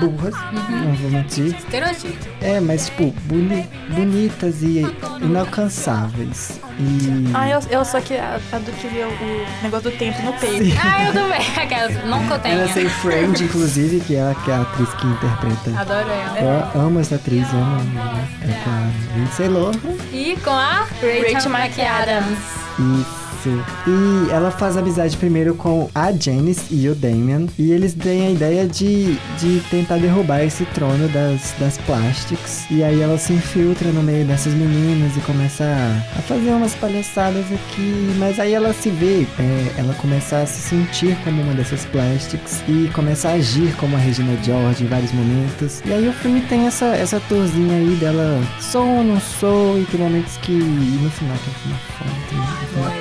burras, 0.00 0.34
não 0.68 0.94
vou 0.94 1.10
mentir. 1.10 1.54
Estereotipo. 1.56 2.28
É, 2.40 2.60
mas 2.60 2.86
tipo, 2.86 3.10
boni, 3.24 3.68
bonitas 3.90 4.62
e 4.62 4.82
inalcançáveis. 5.20 6.60
E. 6.78 7.30
Ah, 7.34 7.48
eu, 7.48 7.60
eu 7.70 7.84
sou 7.84 8.00
que 8.00 8.14
a, 8.14 8.40
a 8.52 8.58
do 8.58 8.72
que 8.72 8.88
vê 8.88 9.04
o, 9.04 9.62
negócio 9.62 9.90
do 9.90 9.96
tempo 9.96 10.22
no 10.22 10.32
peito. 10.34 10.64
Sim. 10.64 10.78
Ah, 10.82 11.04
eu 11.06 11.12
também. 11.12 11.40
Aquelas, 11.56 11.94
eu 11.94 12.38
tenha. 12.40 12.54
Ela 12.54 12.68
tem 12.68 12.88
Friend, 12.88 13.44
inclusive, 13.44 14.00
que 14.00 14.16
é 14.16 14.30
a, 14.30 14.34
que 14.34 14.50
é 14.50 14.54
a 14.54 14.60
atriz 14.62 14.88
que 14.94 15.06
interpreta. 15.06 15.80
Adoro 15.80 16.08
ela. 16.10 16.72
Eu 16.74 16.80
amo 16.80 17.00
essa 17.00 17.16
atriz, 17.16 17.48
amo. 17.52 17.62
amo. 17.64 18.28
É 18.42 18.64
com 18.64 18.70
a 18.70 19.16
Lindsay 19.16 19.48
Lohan. 19.48 19.72
E 20.12 20.36
com 20.42 20.50
a 20.50 20.82
Rachel, 20.82 21.34
Rachel 21.34 21.52
McAdams. 21.52 22.38
Isso. 22.78 23.21
E 23.48 24.30
ela 24.30 24.50
faz 24.50 24.76
amizade 24.76 25.16
primeiro 25.16 25.54
com 25.54 25.88
a 25.94 26.12
Janice 26.12 26.62
e 26.70 26.88
o 26.88 26.94
Damian. 26.94 27.46
E 27.58 27.72
eles 27.72 27.94
têm 27.94 28.26
a 28.26 28.30
ideia 28.30 28.66
de, 28.66 29.14
de 29.38 29.60
tentar 29.70 29.98
derrubar 29.98 30.42
esse 30.42 30.64
trono 30.66 31.08
das, 31.08 31.54
das 31.58 31.78
Plastics. 31.78 32.64
E 32.70 32.82
aí 32.82 33.00
ela 33.00 33.18
se 33.18 33.32
infiltra 33.32 33.90
no 33.90 34.02
meio 34.02 34.24
dessas 34.24 34.54
meninas 34.54 35.16
e 35.16 35.20
começa 35.20 35.64
a, 35.64 36.18
a 36.18 36.22
fazer 36.22 36.50
umas 36.50 36.74
palhaçadas 36.74 37.44
aqui. 37.52 38.14
Mas 38.18 38.38
aí 38.38 38.54
ela 38.54 38.72
se 38.72 38.90
vê, 38.90 39.26
é, 39.38 39.74
ela 39.78 39.94
começa 39.94 40.38
a 40.38 40.46
se 40.46 40.60
sentir 40.60 41.16
como 41.24 41.42
uma 41.42 41.54
dessas 41.54 41.84
Plastics. 41.86 42.62
E 42.68 42.88
começa 42.94 43.28
a 43.28 43.32
agir 43.32 43.74
como 43.76 43.96
a 43.96 43.98
Regina 43.98 44.36
George 44.42 44.84
em 44.84 44.86
vários 44.86 45.12
momentos. 45.12 45.82
E 45.84 45.92
aí 45.92 46.08
o 46.08 46.12
filme 46.12 46.40
tem 46.42 46.66
essa, 46.66 46.86
essa 46.86 47.20
torzinha 47.28 47.76
aí 47.76 47.96
dela 47.96 48.40
sou 48.60 48.86
ou 48.86 49.04
não 49.04 49.20
sou. 49.20 49.78
E 49.78 49.84
tem 49.86 50.00
momentos 50.00 50.36
que. 50.38 50.52
E 50.52 50.98
no 51.02 51.10
final 51.10 51.36
tem 51.38 51.72
um 51.72 51.76
final 51.96 52.52
foda. 52.72 52.91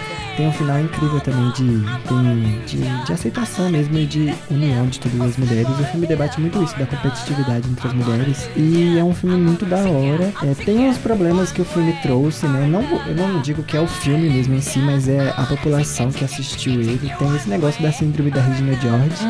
Tem, 0.41 0.47
um 0.47 0.54
final 0.54 0.80
incrível 0.80 1.19
também 1.19 1.51
de, 1.51 1.84
tem- 2.08 2.62
de, 2.65 3.06
de 3.06 3.13
aceitação 3.13 3.69
mesmo 3.69 3.95
e 3.99 4.08
de 4.08 4.34
união 4.49 4.88
de 4.88 4.99
todas 4.99 5.21
as 5.21 5.38
mulheres. 5.38 5.69
O 5.80 5.84
filme 5.84 6.08
debate 6.08 6.39
muito 6.41 6.63
isso, 6.63 6.75
da 6.80 6.86
competitividade 6.88 7.69
entre 7.69 7.88
as 7.88 7.93
mulheres. 7.93 8.49
E 8.58 8.97
é 8.97 9.04
um 9.04 9.13
filme 9.13 9.38
muito 9.38 9.65
da 9.67 9.77
hora. 9.77 10.34
É, 10.41 10.56
tem 10.65 10.89
os 10.89 10.97
problemas 10.97 11.51
que 11.51 11.62
o 11.62 11.65
filme 11.65 11.93
trouxe, 12.01 12.47
né? 12.47 12.65
Não, 12.65 12.82
eu 13.08 13.15
não 13.15 13.39
digo 13.41 13.62
que 13.62 13.77
é 13.77 13.82
o 13.82 13.86
filme 13.88 14.30
mesmo 14.32 14.56
em 14.56 14.62
si, 14.62 14.80
mas 14.80 15.08
é 15.08 15.30
a 15.38 15.43
população 15.43 16.12
que 16.12 16.25
assistiu 16.25 16.73
ele. 16.82 17.12
Tem 17.19 17.36
esse 17.36 17.47
negócio 17.47 17.82
da 17.84 17.91
síndrome 17.91 18.32
da 18.32 18.41
Regina 18.41 18.73
George, 18.82 19.23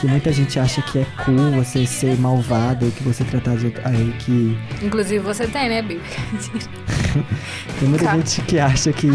que 0.00 0.08
muita 0.08 0.32
gente 0.32 0.58
acha 0.58 0.82
que 0.82 0.98
é 0.98 1.06
cool 1.24 1.52
você 1.52 1.86
ser 1.86 2.18
malvado, 2.18 2.90
que 2.90 3.04
você 3.04 3.22
tratar 3.22 3.52
as 3.52 3.62
outras. 3.62 3.86
Aí 3.86 4.12
que 4.18 4.58
Inclusive 4.82 5.20
você 5.20 5.46
tem, 5.46 5.68
né, 5.68 5.80
Bibi? 5.80 6.00
Tem 7.78 7.88
muita 7.88 8.04
Tá. 8.04 8.16
gente 8.16 8.40
que 8.42 8.58
acha 8.58 8.92
que, 8.92 9.08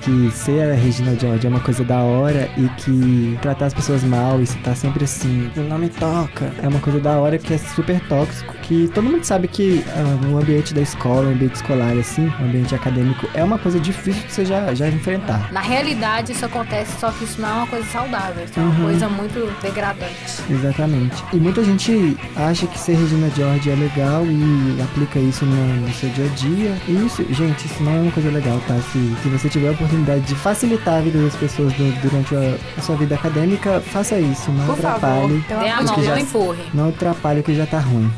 que 0.00 0.30
ser 0.30 0.70
a 0.70 0.74
Regina 0.74 1.18
George 1.18 1.46
é 1.46 1.50
uma 1.50 1.60
coisa 1.60 1.84
da 1.84 2.00
hora 2.00 2.48
e 2.56 2.68
que 2.80 3.38
tratar 3.40 3.66
as 3.66 3.74
pessoas 3.74 4.02
mal 4.04 4.40
e 4.40 4.46
se 4.46 4.56
tá 4.58 4.74
sempre 4.74 5.04
assim, 5.04 5.50
não 5.56 5.78
me 5.78 5.88
toca, 5.88 6.52
é 6.62 6.68
uma 6.68 6.80
coisa 6.80 7.00
da 7.00 7.18
hora 7.18 7.38
que 7.38 7.54
é 7.54 7.58
super 7.58 8.00
tóxico, 8.08 8.54
que 8.68 8.88
todo 8.94 9.04
mundo 9.04 9.24
sabe 9.24 9.48
que 9.48 9.82
ah, 9.88 10.26
o 10.30 10.36
ambiente 10.38 10.74
da 10.74 10.80
escola, 10.82 11.28
o 11.28 11.32
ambiente 11.32 11.54
escolar, 11.54 11.96
assim, 11.98 12.30
o 12.40 12.44
ambiente 12.44 12.74
acadêmico, 12.74 13.26
é 13.34 13.42
uma 13.42 13.58
coisa 13.58 13.80
difícil 13.80 14.22
de 14.26 14.32
você 14.32 14.44
já, 14.44 14.74
já 14.74 14.88
enfrentar. 14.88 15.50
Na 15.52 15.60
realidade 15.60 16.32
isso 16.32 16.44
acontece, 16.44 16.92
só 17.00 17.10
que 17.10 17.24
isso 17.24 17.40
não 17.40 17.48
é 17.48 17.52
uma 17.52 17.66
coisa 17.66 17.86
saudável. 17.90 18.44
Isso 18.44 18.58
é 18.58 18.62
uma 18.62 18.68
Uhum. 18.74 18.84
coisa 18.84 19.08
muito 19.08 19.60
degradante. 19.62 20.42
Exatamente. 20.50 21.24
E 21.32 21.36
muita 21.36 21.64
gente 21.64 22.16
acha 22.36 22.66
que 22.66 22.78
ser 22.78 22.94
Regina 22.96 23.30
George 23.34 23.70
é 23.70 23.74
legal 23.74 24.24
e 24.26 24.82
aplica 24.82 25.18
isso 25.18 25.44
no, 25.46 25.86
no 25.86 25.92
seu 25.94 26.10
dia 26.10 26.26
a 26.26 26.28
dia. 26.34 26.76
E 26.86 27.06
isso, 27.06 27.24
gente, 27.32 27.64
isso 27.66 27.82
não 27.82 27.92
é 27.92 28.00
uma 28.00 28.12
coisa 28.12 28.30
legal, 28.30 28.60
tá? 28.68 28.74
Se, 28.92 29.14
se 29.22 29.28
você 29.28 29.48
tiver 29.48 29.68
a 29.68 29.72
oportunidade 29.72 30.20
de 30.22 30.34
facilitar 30.34 30.96
a 30.98 31.00
vida 31.00 31.18
das 31.22 31.34
pessoas 31.36 31.72
du- 31.72 31.92
durante 32.02 32.34
a, 32.36 32.56
a 32.76 32.82
sua 32.82 32.96
vida 32.96 33.14
acadêmica, 33.14 33.80
faça 33.80 34.18
isso. 34.18 34.50
Não 34.52 34.66
Por 34.66 34.76
favor. 34.76 34.96
atrapalhe. 34.96 35.38
De 35.48 35.54
mão, 35.84 35.94
que 35.94 36.02
já- 36.04 36.10
não 36.12 36.18
empurre. 36.18 36.62
Não 36.74 36.88
atrapalhe 36.90 37.40
o 37.40 37.42
que 37.42 37.54
já 37.54 37.64
tá 37.66 37.78
ruim. 37.78 38.10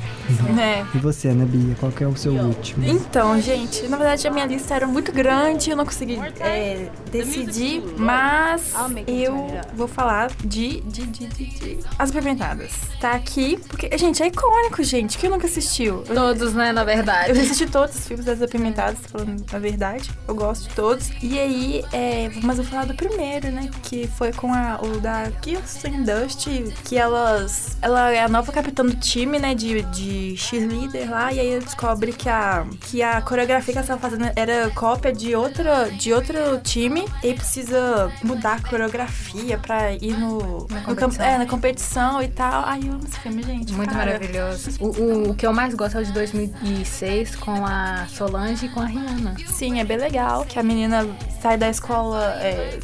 É. 0.59 0.85
E 0.95 0.99
você, 0.99 1.29
Ana 1.29 1.45
Bia, 1.45 1.75
qual 1.79 1.91
que 1.93 2.05
é 2.05 2.07
o 2.07 2.17
seu 2.17 2.33
último? 2.33 2.85
Então, 2.87 3.41
gente, 3.41 3.87
na 3.89 3.97
verdade 3.97 4.27
a 4.27 4.31
minha 4.31 4.47
lista 4.47 4.75
era 4.75 4.87
muito 4.87 5.13
grande, 5.13 5.71
eu 5.71 5.77
não 5.77 5.85
consegui 5.85 6.19
é, 6.41 6.89
decidir, 7.11 7.83
mas 7.97 8.73
eu 9.07 9.49
vou 9.75 9.89
falar 9.89 10.31
de, 10.45 10.81
de, 10.83 11.07
de, 11.07 11.27
de, 11.27 11.45
de 11.47 11.79
As 11.99 12.11
Pimentadas. 12.11 12.73
Tá 13.01 13.13
aqui, 13.13 13.59
porque, 13.69 13.97
gente, 13.97 14.23
é 14.23 14.27
icônico, 14.27 14.83
gente. 14.83 15.19
Quem 15.19 15.31
nunca 15.31 15.47
assistiu? 15.47 16.05
Eu, 16.09 16.15
Todos, 16.15 16.55
né, 16.55 16.73
na 16.73 16.83
eu 16.83 16.87
verdade. 16.87 17.35
já 17.35 17.43
assisti 17.43 17.67
todos 17.67 17.97
os 17.97 18.07
filmes 18.07 18.27
das 18.27 18.43
Apimentadas, 18.43 18.99
falando 19.07 19.45
a 19.53 19.59
verdade. 19.59 20.11
Eu 20.29 20.35
gosto 20.35 20.69
de 20.69 20.75
todos. 20.75 21.11
E 21.23 21.39
aí, 21.39 21.85
é, 21.93 22.31
mas 22.43 22.59
eu 22.59 22.65
vou 22.65 22.73
falar 22.73 22.87
do 22.87 22.95
primeiro, 22.95 23.51
né? 23.51 23.71
Que 23.83 24.07
foi 24.07 24.33
com 24.33 24.53
a, 24.53 24.81
o 24.83 25.01
da 25.01 25.31
Kirsten 25.43 26.05
Dust, 26.05 26.47
que 26.85 26.97
elas. 26.97 27.77
Ela 27.81 28.11
é 28.11 28.23
a 28.23 28.29
nova 28.29 28.53
capitã 28.53 28.85
do 28.85 28.95
time, 28.97 29.39
né? 29.39 29.55
De, 29.55 29.83
de 29.83 30.30
cheerleader 30.37 31.11
lá. 31.11 31.33
E 31.33 31.41
aí 31.41 31.51
ela 31.53 31.61
descobre 31.61 32.13
que 32.13 32.29
a, 32.29 32.67
que 32.81 33.03
a 33.03 33.21
coreografia 33.23 33.73
que 33.73 33.79
ela 33.79 33.85
estava 33.85 34.01
fazendo 34.01 34.31
era 34.37 34.71
cópia 34.71 35.13
de, 35.13 35.35
outra, 35.35 35.91
de 35.91 36.13
outro 36.13 36.35
time. 36.63 37.05
E 37.23 37.35
precisa 37.35 38.13
mudar 38.23 38.55
a 38.65 38.69
coreografia 38.69 39.59
pra 39.59 39.93
ir 39.93 40.17
no. 40.19 40.67
Na 40.71 40.81
no 40.81 40.85
competição. 40.87 40.97
camp- 40.97 41.21
é, 41.21 41.39
na 41.39 41.47
competição 41.47 42.23
e 42.23 42.29
tal. 42.29 42.63
Ai, 42.67 42.81
eu 42.85 42.93
amo 42.93 43.05
esse 43.07 43.19
filme, 43.21 43.43
gente. 43.43 43.73
Muito 43.73 43.93
cara. 43.93 44.07
maravilhoso. 44.13 44.71
O, 44.81 44.87
o, 44.89 45.31
o 45.31 45.35
que 45.35 45.47
eu 45.47 45.53
mais 45.53 45.75
gosto 45.75 45.99
é 45.99 46.01
o 46.01 46.05
de 46.05 46.13
2006 46.13 47.37
com 47.37 47.65
a 47.67 48.07
Solange 48.09 48.67
e 48.67 48.69
com 48.69 48.81
a 48.81 48.87
Rihanna. 48.87 49.35
Sim, 49.47 49.81
é 49.81 49.85
bem 49.85 49.97
legal 49.97 50.45
que 50.45 50.59
a 50.59 50.63
menina 50.63 51.07
sai 51.41 51.57
da 51.57 51.69
escola 51.69 52.35
é, 52.41 52.79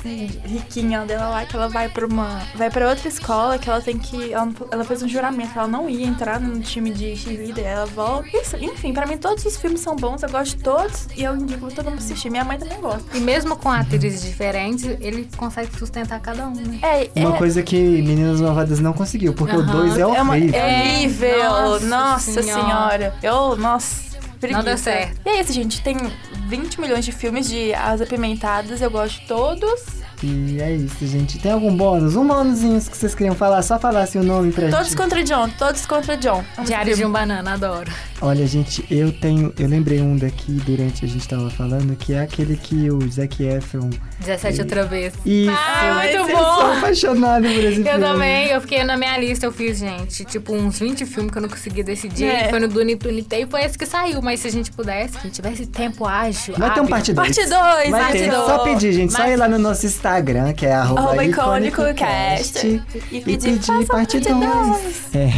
riquinha 0.44 1.04
dela 1.04 1.28
lá, 1.28 1.44
que 1.46 1.56
ela 1.56 1.68
vai 1.68 1.88
pra 1.88 2.06
uma. 2.06 2.40
Vai 2.54 2.70
pra 2.70 2.88
outra 2.88 3.08
escola, 3.08 3.58
que 3.58 3.68
ela 3.68 3.80
tem 3.80 3.98
que. 3.98 4.32
Ela, 4.32 4.48
ela 4.70 4.84
fez 4.84 5.02
um 5.02 5.08
juramento, 5.08 5.58
ela 5.58 5.68
não 5.68 5.88
ia 5.88 6.06
entrar 6.06 6.40
no 6.40 6.60
time 6.60 6.90
de 6.90 7.14
cheerleader, 7.36 7.66
ela 7.66 7.86
volta. 7.86 8.28
Isso, 8.36 8.56
enfim, 8.56 8.92
pra 8.92 9.06
mim 9.06 9.16
todos 9.16 9.44
os 9.44 9.56
filmes 9.56 9.80
são 9.80 9.94
bons, 9.96 10.22
eu 10.22 10.30
gosto 10.30 10.56
de 10.56 10.62
todos 10.62 11.06
e 11.16 11.22
eu 11.22 11.36
indico 11.36 11.72
todo 11.72 11.90
mundo 11.90 11.98
assistir. 11.98 12.30
Minha 12.30 12.44
mãe 12.44 12.58
também 12.58 12.80
gosta. 12.80 13.16
E 13.16 13.20
mesmo 13.20 13.56
com 13.56 13.70
atrizes 13.70 14.22
diferentes, 14.22 14.84
ele 15.00 15.28
consegue 15.36 15.76
sustentar 15.78 16.20
cada 16.20 16.46
um, 16.48 16.54
né? 16.54 16.78
É, 16.82 17.20
Uma 17.20 17.34
é, 17.34 17.38
coisa 17.38 17.62
que 17.62 17.76
Meninas 17.78 18.40
Malvadas 18.40 18.80
não 18.80 18.92
conseguiu, 18.92 19.32
porque 19.34 19.54
o 19.54 19.60
Aham. 19.60 19.72
2 19.72 19.96
é 19.98 20.00
é, 20.00 20.06
uma, 20.06 20.32
horrível. 20.34 20.60
é 20.60 20.80
horrível. 20.80 21.38
Nossa 21.80 21.86
Nossa, 21.86 22.42
Senhora. 22.42 22.62
senhora. 22.62 23.14
Eu, 23.22 23.56
nossa. 23.56 24.06
Preguiça. 24.40 24.62
deu 24.64 24.78
certo. 24.78 25.20
E 25.24 25.28
é 25.30 25.40
isso, 25.40 25.52
gente. 25.52 25.80
Tem 25.82 25.96
20 26.46 26.80
milhões 26.80 27.04
de 27.04 27.12
filmes 27.12 27.48
de 27.48 27.72
As 27.74 28.00
Apimentadas. 28.00 28.80
Eu 28.82 28.90
gosto 28.90 29.20
de 29.20 29.26
todos. 29.26 29.80
E 30.22 30.60
é 30.60 30.72
isso, 30.72 31.06
gente. 31.06 31.38
Tem 31.38 31.52
algum 31.52 31.76
bônus? 31.76 32.16
Um 32.16 32.26
bônusinho 32.26 32.80
que 32.80 32.96
vocês 32.96 33.14
queriam 33.14 33.34
falar? 33.34 33.62
Só 33.62 33.78
falasse 33.78 34.18
o 34.18 34.22
nome 34.22 34.52
pra 34.52 34.68
Todos 34.70 34.88
gente. 34.88 34.96
contra 34.96 35.22
John, 35.22 35.48
todos 35.58 35.84
contra 35.86 36.16
John. 36.16 36.44
Diário 36.64 36.94
de 36.96 37.04
um 37.04 37.10
banana, 37.10 37.52
adoro. 37.54 37.90
Olha, 38.20 38.46
gente, 38.46 38.84
eu 38.90 39.12
tenho. 39.12 39.52
Eu 39.58 39.68
lembrei 39.68 40.00
um 40.00 40.16
daqui 40.16 40.52
durante 40.64 41.04
a 41.04 41.08
gente 41.08 41.28
tava 41.28 41.50
falando, 41.50 41.94
que 41.96 42.14
é 42.14 42.20
aquele 42.20 42.56
que 42.56 42.90
o 42.90 42.98
Zac 43.10 43.42
Efron. 43.44 43.90
17 44.20 44.62
outra 44.62 44.84
vez. 44.84 45.12
Isso! 45.26 45.50
Ah, 45.54 46.00
muito 46.02 46.16
eu 46.16 46.26
bom! 46.28 46.54
sou 46.54 46.72
apaixonado 46.72 47.42
por 47.42 47.50
esse 47.64 47.74
filme. 47.74 47.90
Eu 47.90 48.00
também, 48.00 48.46
eu 48.48 48.60
fiquei 48.62 48.84
na 48.84 48.96
minha 48.96 49.18
lista, 49.18 49.44
eu 49.44 49.52
fiz, 49.52 49.78
gente, 49.78 50.24
tipo, 50.24 50.54
uns 50.54 50.78
20 50.78 51.04
filmes 51.04 51.30
que 51.30 51.36
eu 51.36 51.42
não 51.42 51.48
consegui 51.48 51.82
decidir. 51.82 52.24
É. 52.24 52.48
Foi 52.48 52.58
no 52.58 52.68
Duni 52.68 52.96
Tunitei 52.96 53.42
e 53.42 53.46
foi 53.46 53.62
esse 53.62 53.76
que 53.76 53.84
saiu. 53.84 54.22
Mas 54.22 54.40
se 54.40 54.48
a 54.48 54.50
gente 54.50 54.72
pudesse, 54.72 55.12
se 55.12 55.18
a 55.18 55.22
gente 55.22 55.34
tivesse 55.34 55.66
tempo 55.66 56.06
ágil. 56.06 56.54
Vai 56.56 56.72
ter 56.72 56.80
um 56.80 56.86
parte 56.86 57.12
2. 57.12 57.28
Parte 57.28 57.40
2, 57.50 57.90
Vai 57.90 58.00
parte 58.00 58.18
ter. 58.18 58.30
2. 58.30 58.46
Só 58.46 58.58
pedir, 58.60 58.92
gente. 58.92 59.12
Só 59.12 59.26
ir 59.26 59.36
lá 59.36 59.46
no 59.46 59.58
nosso 59.58 59.84
Instagram, 59.84 60.06
que 60.54 60.66
é 60.66 60.72
arroba 60.74 61.00
Arroba 61.00 61.24
icônico 61.24 61.82
icônicocast, 61.82 62.52
cast. 62.52 62.66
E 62.66 63.16
E 63.18 63.20
pedir, 63.20 63.52
pedir, 63.52 63.62
faça 63.66 63.86
parte 63.86 64.20
parte 64.20 64.20
2. 64.20 64.38
dois. 64.38 65.14
É. 65.14 65.30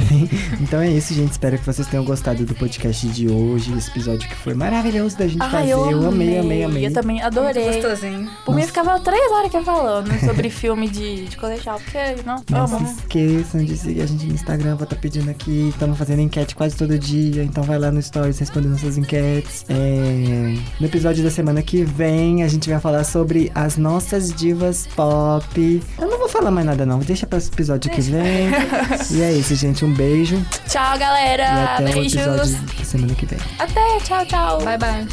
Então 0.61 0.81
é 0.81 0.91
isso, 0.91 1.15
gente. 1.15 1.31
Espero 1.33 1.57
que 1.59 1.65
vocês 1.65 1.87
tenham 1.89 2.05
gostado 2.05 2.45
do 2.45 2.55
podcast 2.55 3.07
de 3.09 3.29
hoje. 3.31 3.73
Esse 3.77 3.91
episódio 3.91 4.29
que 4.29 4.35
foi 4.37 4.55
maravilhoso 4.55 5.17
da 5.17 5.27
gente 5.27 5.41
Ai, 5.43 5.51
fazer. 5.51 5.71
eu, 5.73 5.91
Eu 5.91 6.09
amei, 6.09 6.39
amei, 6.39 6.65
amei. 6.65 6.87
Eu 6.87 6.93
também 6.93 7.23
adorei. 7.23 7.81
Gostosinho. 7.81 8.29
Por 8.45 8.55
mim, 8.55 8.63
ficava 8.63 8.99
três 9.01 9.31
horas 9.33 9.55
aqui 9.55 9.65
falando 9.65 10.11
sobre 10.21 10.51
filme 10.51 10.89
de, 10.89 11.27
de 11.27 11.37
colegial, 11.37 11.81
porque, 11.81 11.99
não, 12.27 12.43
Não 12.51 12.65
amo. 12.65 12.87
se 12.89 12.95
esqueçam 12.95 13.65
de 13.65 13.77
seguir 13.77 14.03
a 14.03 14.07
gente 14.07 14.27
no 14.27 14.35
Instagram, 14.35 14.75
vou 14.75 14.85
estar 14.85 14.97
pedindo 14.97 15.31
aqui. 15.31 15.69
Estamos 15.71 15.97
fazendo 15.97 16.21
enquete 16.21 16.55
quase 16.55 16.77
todo 16.77 16.99
dia, 16.99 17.43
então 17.45 17.63
vai 17.63 17.79
lá 17.79 17.91
no 17.91 18.03
Stories 18.03 18.39
respondendo 18.39 18.73
nossas 18.73 18.99
enquetes. 18.99 19.65
É, 19.69 20.55
No 20.81 20.87
episódio 20.87 21.23
da 21.25 21.31
semana 21.31 21.63
que 21.63 21.85
vem, 21.85 22.43
a 22.43 22.49
gente 22.49 22.69
vai 22.69 22.81
falar 22.81 23.05
sobre 23.05 23.51
as 23.55 23.77
nossas 23.77 24.33
divas 24.33 24.58
pop. 24.95 25.83
Eu 25.99 26.07
não 26.09 26.19
vou 26.19 26.29
falar 26.29 26.51
mais 26.51 26.67
nada, 26.67 26.85
não. 26.87 26.99
Deixa 27.01 27.27
para 27.27 27.39
o 27.39 27.43
episódio 27.43 27.91
que 27.91 28.01
vem. 28.01 28.49
e 29.11 29.23
é 29.23 29.33
isso, 29.33 29.55
gente. 29.55 29.85
Um 29.85 29.93
beijo. 29.93 30.41
Tchau, 30.69 30.97
E 30.97 30.99
galera. 30.99 31.75
até 31.75 31.91
o 31.91 31.95
Beijos. 31.95 32.15
episódio 32.15 32.57
da 32.79 32.85
semana 32.85 33.15
que 33.15 33.27
vem. 33.27 33.39
Até, 33.59 33.99
tchau, 34.05 34.27
tchau. 34.27 34.59
Bye, 34.63 34.79
bye. 34.79 35.09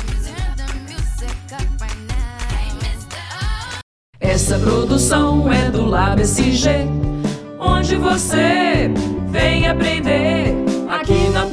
Essa 4.20 4.58
produção 4.60 5.52
é 5.52 5.70
do 5.70 5.86
Lab 5.86 6.22
SG, 6.22 6.70
onde 7.60 7.96
você 7.96 8.90
vem 9.30 9.68
aprender 9.68 10.54
aqui 10.90 11.30
na. 11.30 11.46